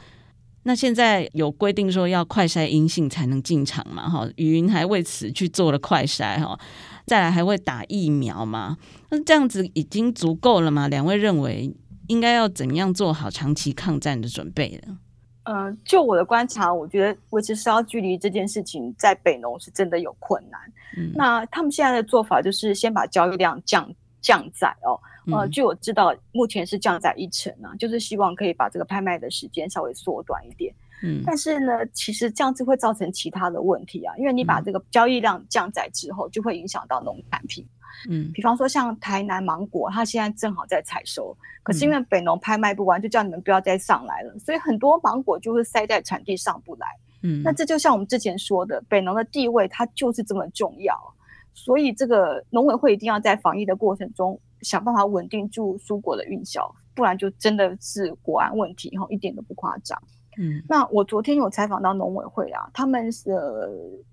[0.63, 4.09] 那现在有规定说要快筛阴性才能进场嘛？
[4.09, 6.59] 哈，云还为此去做了快筛哈。
[7.05, 8.77] 再来还会打疫苗吗？
[9.11, 10.87] 那这样子已经足够了吗？
[10.87, 11.71] 两位认为
[12.07, 14.97] 应该要怎样做好长期抗战的准备呢？
[15.43, 20.61] 呃，就我的观察，我觉得维持社交距离这件事情在北农是真的有困难。
[20.97, 24.99] 嗯，那他们现在的做法就是先把交易量降降载哦。
[25.31, 30.73] 呃，据我知道，目前是降载一成啊，就是希望可以把这个拍卖的时间稍微缩短一点。
[31.03, 37.65] 嗯，但是呢，其实这样子会造成其他的问题啊，因为你把这个交易量降载之后，就会影响到农产品。
[38.10, 46.88] 嗯，比方说像台南芒果，它现在正好在采收，可是因为北农拍卖不完，就叫你们不要再上来了，所以很多芒果就会塞在产地上不来。
[47.24, 50.95] 嗯，那这就像我们之前说的，北农的地位它就是这么重要，
[51.54, 60.02] 所以这个农委会一定要在防疫的过程中想办法稳定住蔬果的运销，不然就真的是国安问题，哈，一点都不夸张。
[60.38, 63.32] 嗯，那我昨天有采访到农委会啊，他们是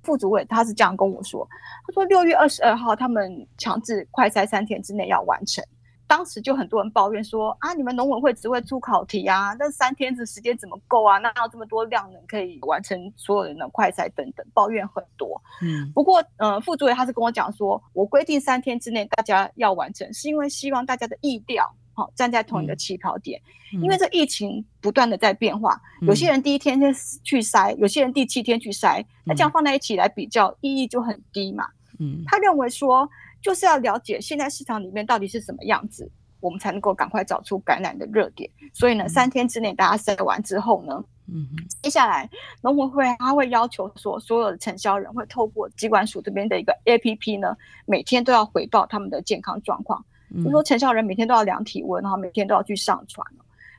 [0.02, 1.48] 副主委，他是这样跟我说，
[1.86, 5.64] 他说六月二十二号他们强制快筛三天之内要完成，
[6.08, 11.18] 当时就很多人抱怨说啊，你们农委会只会出考题啊，那三天的时间怎么够啊？
[11.18, 15.40] 那要这么多量能可以完成所有人的快筛等等，抱怨很多。
[15.62, 21.72] 嗯，不过呃，副主委他是跟我讲说，我规定三天之内大家要完成，是因为希望大家的意调。
[21.98, 23.42] 好，站在同一个起跑点，
[23.74, 26.94] 嗯、因为这疫情不断的在变化，嗯、有些人第一天先
[27.24, 31.66] 去筛，有些人第七天去筛，那、嗯、这样放在一起来比较，意义就很低嘛。
[31.98, 33.10] 嗯，他认为说，
[33.42, 38.48] 就是要了解现在市场里面到底是什么样子，我们才能够赶快找出感染的热点。
[38.72, 41.48] 所以呢，嗯、三天之内大家筛完之后呢，嗯，
[41.82, 42.30] 接下来
[42.62, 50.04] 农委会他会要求说，所有的承销人会透过机管署这边的一个 APP 呢，每天都要回报他们的健康状况。
[50.44, 53.26] 就说承销人每天都要量体温，然后每天都要去上传，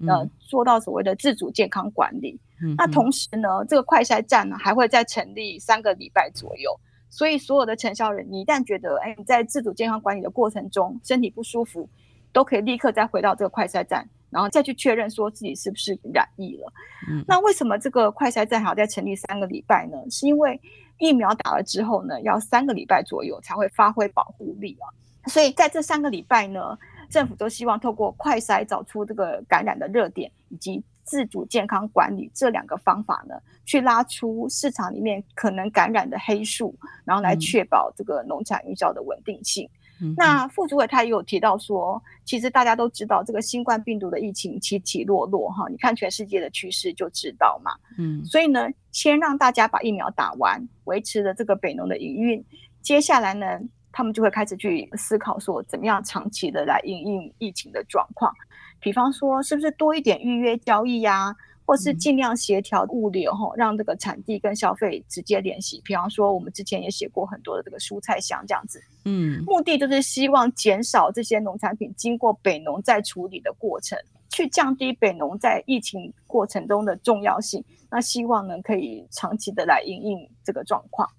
[0.07, 2.39] 呃，做到所谓的自主健康管理。
[2.61, 6.77] 嗯、那同时呢，这个快筛站呢还会再成立三个礼拜左右，
[7.09, 11.87] 所以所有的承销人，你一旦觉得哎你在自主健康管理的过程中身体不舒服，
[12.33, 16.73] 都可以立刻再回到这个快筛站，然后再去确认说自己是不是染疫了。
[17.09, 19.97] 嗯、那为什么这个快筛站还要再成立三个礼拜呢？
[20.09, 20.59] 是因为
[20.97, 24.91] 疫苗打了之后呢，要三个礼拜左右才会发挥保护力啊。
[25.27, 26.77] 所以在这三个礼拜呢，
[27.09, 39.69] 政府都希望透过快筛找出这个感染的热点，以及自主健康管理这两个方法呢，去拉出市场里面可能感染的黑数，然后来确保这个农产运销的稳定性。
[40.01, 47.71] 嗯、那副主委他也有提到说，其实大家都知道这个新冠病毒的疫情起起落落哈，你看全世界的趋势就知道嘛。
[47.97, 52.43] 嗯，所以呢，先让大家把疫苗打完，维持了这个北农的营运，
[52.81, 53.59] 接下来呢。
[53.99, 58.33] 他们就会开始去思考说，怎么样长期的来应应疫情的状况，
[58.79, 61.35] 比方说是不是多一点预约交易呀、啊，
[61.65, 65.81] 或是尽量协调物流哈，让这个产地跟消费直接联系。
[65.83, 77.61] 比方说，我们之前也写过很多的这个蔬菜箱这样子，嗯，目的就是希望减少这些农产品经过北农再处理的过程，去降低北农在疫情过程中的重要性。
[77.91, 81.09] 那希望呢，可以长期的来应应这个状况。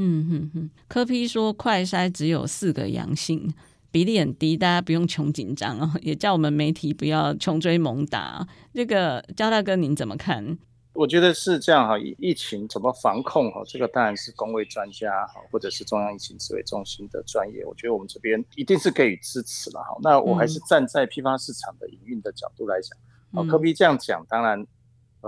[0.00, 3.52] 嗯哼哼，柯 P 说快筛只有四个阳性，
[3.90, 5.90] 比例很低，大家不用穷紧张哦。
[6.00, 8.46] 也叫我们媒体不要穷追猛打。
[8.72, 10.56] 这个焦大哥您怎么看？
[10.92, 17.64] 我觉得是这样哈，疫情怎么防控哈，这个当然是公卫专家哈，或者是中央疫情指挥中心的专业。
[17.64, 19.98] 我觉得我们这边一定是给予支持了哈。
[20.00, 22.96] 那我还是站在批发市场的营运的角度来讲，
[23.32, 24.64] 哦，科比这样讲，当然。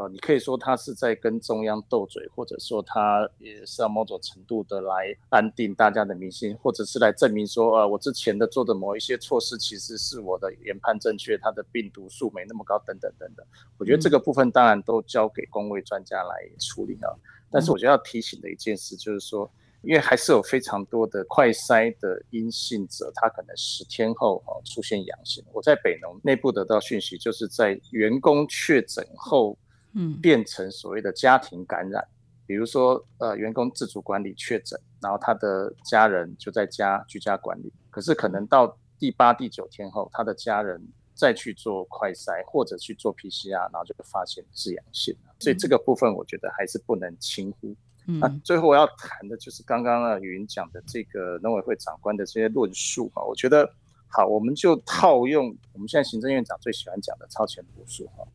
[0.01, 13.44] 呃，你可以说他是在跟中央斗嘴，或者说他也是要某种程度的来安定大家的民心，或者是来证明说，呃，我之前的做的某一些措施其实是我的研判正确，它的病毒数没那么高，等等等等。
[13.76, 17.12] 我觉得这个部分当然都交给公卫专家来处理啊。
[17.51, 19.51] 但是我觉得要提醒的一件事就是说，
[19.82, 25.44] 因为还是有非常多的快筛的阴性者，他可能十天后哦出现阳性。
[25.53, 29.59] 我在北农内部得到讯息，就是在员工确诊后。
[29.95, 32.07] 嗯，变成所谓的家庭感染，
[32.47, 40.80] 比如说，呃，员工自主管理确诊，然后他的家人就在家居家管理，可是可能到第八、第九天后，他的家人
[41.14, 45.34] 再去做快筛或者去做 PCR，然后就发现是阳性了。
[45.41, 47.74] 所以这个部分我觉得还是不能轻忽。
[48.07, 53.70] 嗯，啊，最后我要谈的就是刚刚啊语音讲的这个农委会长官的这些论述哈，我觉得
[54.09, 58.26] 好，我们就套用我们现在行政院长最喜欢讲的超前部署哈。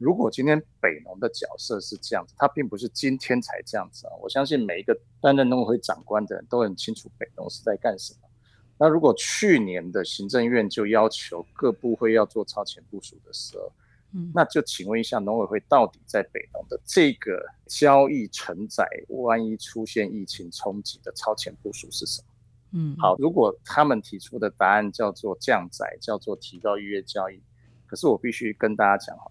[0.00, 4.12] 如果今天北农的角色是这样子，他并不是今天才这样子啊。
[4.22, 8.20] 我相信每一个担任农委会长官的人都很清楚北农是在干什么。
[8.78, 13.70] 那如果去年的行政院就要求各部会要做超前部署的时候，
[14.14, 22.28] 嗯，那就请问一下农委会到底在北农的这个交易承载，万一出现疫情冲击的超前部署是什么？
[22.72, 27.38] 嗯，好，如果他们提出的答案叫做降载，叫做提高预约交易，
[27.86, 29.24] 可是我必须跟大家讲哈。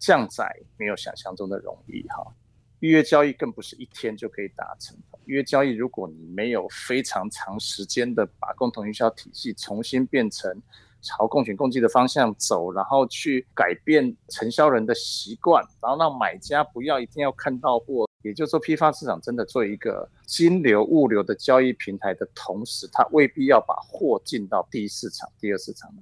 [0.00, 2.34] 降载没有想象中的容易哈，
[2.80, 4.96] 预约交易更不是一天就可以达成。
[5.26, 10.60] 预约交易，如果你没有非常长时间的把共同营销体系重新变成
[11.02, 25.92] 朝共选共济的方向走，然后去改变承销人的习惯，然后让买家不要一定要看到货，也就是说，批发市场真的做一个金流物流的交易平台的同时，它未必要把货进到第一市场、第二市场，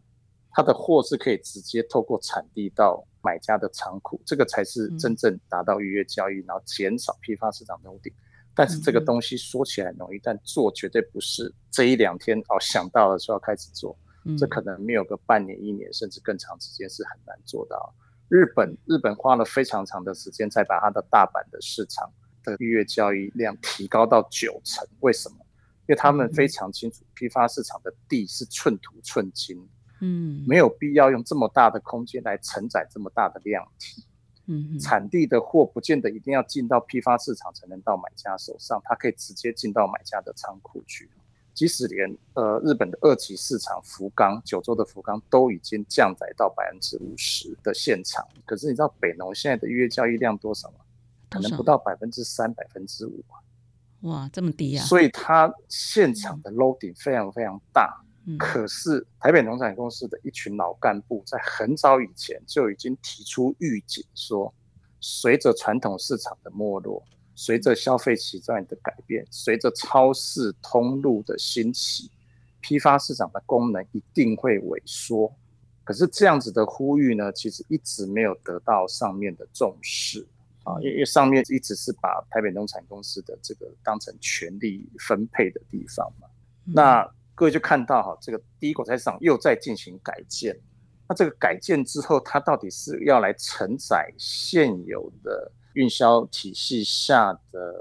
[0.58, 3.06] 它的货是可以直接透过产地到。
[3.20, 8.10] 买家的仓库，这个才是真正达到预约交易，然后减少批发市场的目的。
[8.54, 13.98] 但是这个东西说起来容易，但做绝对不是这一两天哦想到了就要开始做，
[14.38, 17.92] 这可能没有个半年、一年甚至更长时间是很难做到。
[18.28, 22.10] 日本日本花了非常长的时间才把它的大阪的市场
[22.44, 25.36] 的预约交易量提高到九成，为什么？
[25.80, 29.68] 因为他们非常清楚批发市场的地是寸土寸金。
[30.00, 34.04] 嗯，没有必要用这么大的空间来承载这么大的量体。
[34.46, 41.10] 嗯，产地的货不见得一定要进到批发市场才能到买家手上，它可以直接进到买家的仓库去。
[41.52, 50.76] 即使连呃日本的二级市场福冈，九州的福冈都已经降载到百分之五十的现场，可是你知道北农现在的预约交易量多少吗？
[51.28, 53.22] 可能不到百分之三、百分之五。
[54.02, 54.84] 哇，这么低啊！
[54.86, 58.02] 所以它现场的 loading 非常非常大。
[58.36, 64.52] 可是台北农产公司的一群老干部在很早以前就已经提出预警，说
[65.00, 67.02] 随着传统市场的没落，
[67.34, 72.10] 随着消费习惯的改变，随着超市通路的兴起，
[72.60, 75.32] 批发市场的功能一定会萎缩。
[75.84, 80.26] 可是这样子的呼吁呢，其实一直没有得到上面的重视
[80.64, 86.28] 啊，因为上面一直是把台北农产公司的这个当成权力分配的地方嘛，
[86.64, 87.10] 那。
[87.38, 90.58] 各位就看到哈，这个第一果菜市场又在进行改建。
[91.08, 97.72] 那这个改建之后，它到底是要来承载现有的运销体系下的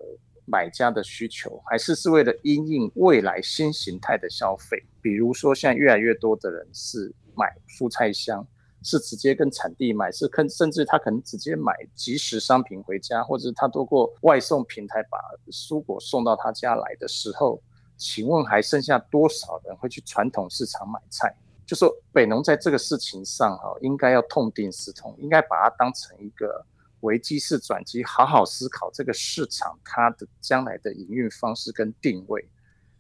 [0.46, 4.78] 买家的需求，还是是为了因应未来新形态的消费？
[5.02, 8.48] 比如说，现在越来越多的人是买蔬菜箱，
[8.84, 15.18] 是直接跟产地买，是甚至他可能直接买即食商品回家，或者他通过外送平台把
[15.52, 17.60] 蔬果送到他家来的时候。
[17.98, 21.36] 请问还剩下多少人会去传统市场买菜？
[21.66, 26.66] 就说北农在这个事情上哈，应该要痛定思痛，应该把它当成一个
[27.02, 32.48] 危机式转机，好好思考这个市场它的将来的营运方式跟定位，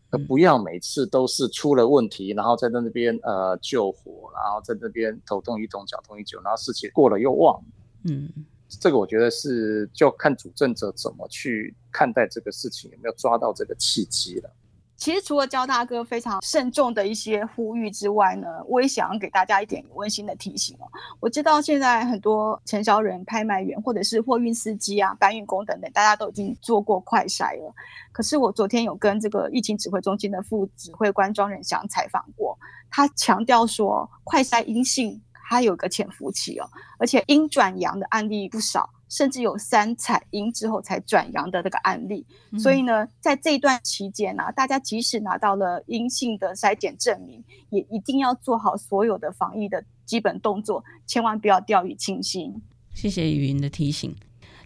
[0.09, 7.63] 而不要每次都是出了问题，然后在那边呃救火，然后在那边头痛医头脚痛医脚，然后事情过了又忘。
[8.03, 8.29] 嗯，
[8.67, 14.53] 这个我觉得是就看主政者怎么去看待这个事情，有没有抓到这个契机了。
[14.97, 20.89] 其实除了焦大哥非常慎重的一些呼吁之外呢，我也想要给大家一点温馨的提醒哦。
[21.19, 27.73] 我知道现在很多承销人、拍卖员或者是货运司机啊、搬运工等等，大家都已经做过快筛了。
[28.11, 32.57] 可是我昨天有跟这个疫情指挥中心的副指挥官庄仁祥采访过，
[32.89, 36.67] 他强调说，快筛阴性它有个潜伏期哦，
[36.97, 38.89] 而且阴转阳的案例不少。
[39.09, 42.25] 甚至有三彩阴之后才转阳的这个案例。
[42.51, 52.61] 嗯、所以呢，在这一段期间呢、啊，大家即使拿到了阴性的筛检证明，也一定要做好所有的防疫的基本动作，千万不要掉以轻心。
[52.93, 54.15] 谢谢雨云的提醒。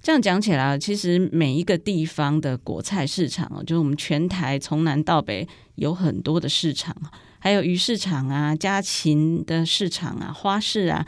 [0.01, 6.95] 这样讲起来，其实每一个地方的果菜市场哦，就是我们全台从南到北有很多的市场，
[7.37, 11.05] 还有鱼市场啊、家禽的市场啊、花市啊。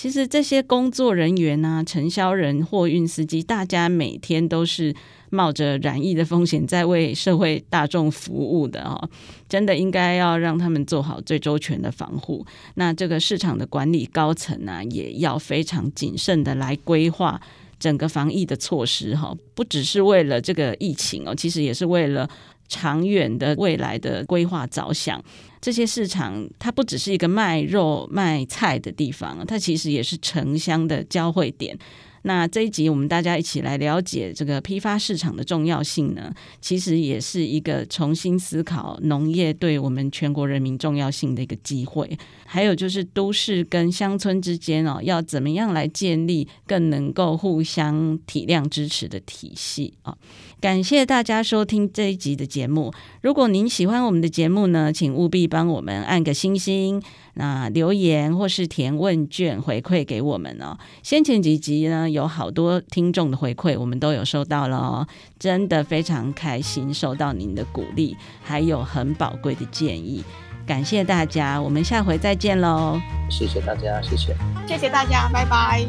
[0.00, 4.94] 其实这些工作人员啊、承销人、货运司机，大家每天都是
[5.28, 9.10] 冒着染疫的风险在为社会大众服务的哦。
[9.46, 12.46] 真的应该要让他们做好最周全的防护。
[12.76, 17.38] 那这个市场的管理高层呢，也要非常谨慎的来规划。
[17.78, 22.28] 整个防疫的措施哈，不只是为了这个疫情哦，其实也是为了
[22.70, 25.22] 长远的未来的规划着想。
[25.60, 31.78] 这些市场它不只是一个卖肉卖菜的地方，它其实也是城乡的交汇点。
[32.22, 42.18] 那这一集我们大家一起来了解这个批发市场的重要性呢，其实也是一个重新思考农业对我们全国人民重要性的一个机会。
[42.52, 50.16] 还有就是都市跟乡村之间哦，要怎么样来建立更能够互相体谅支持的体系啊？
[50.60, 52.92] 感谢大家收听这一集的节目。
[53.22, 57.00] 如果您喜欢我们的节目呢，请务必帮我们按个星星，
[57.34, 60.76] 那留言或是填问卷回馈给我们哦。
[61.04, 65.06] 先前几集呢，有好多听众的回馈，我们都有收到了哦，
[65.38, 70.24] 真的非常开心收到您的鼓励，还有很宝贵的建议。
[70.70, 73.00] 感谢大家，我们下回再见喽！
[73.28, 74.36] 谢谢大家，谢谢，
[74.68, 75.84] 谢谢大家，拜拜。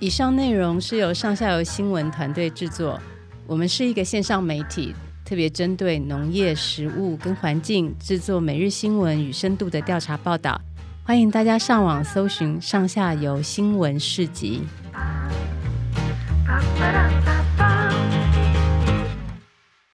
[0.00, 2.98] 以上内容是由上下游新闻团队制作，
[3.46, 4.94] 我们是一个线上媒体，
[5.26, 10.58] 特别针对农业、食物跟环境制作每日新闻与深度的调查报道。
[11.04, 14.62] 欢迎大家上网搜寻上下游新闻市集。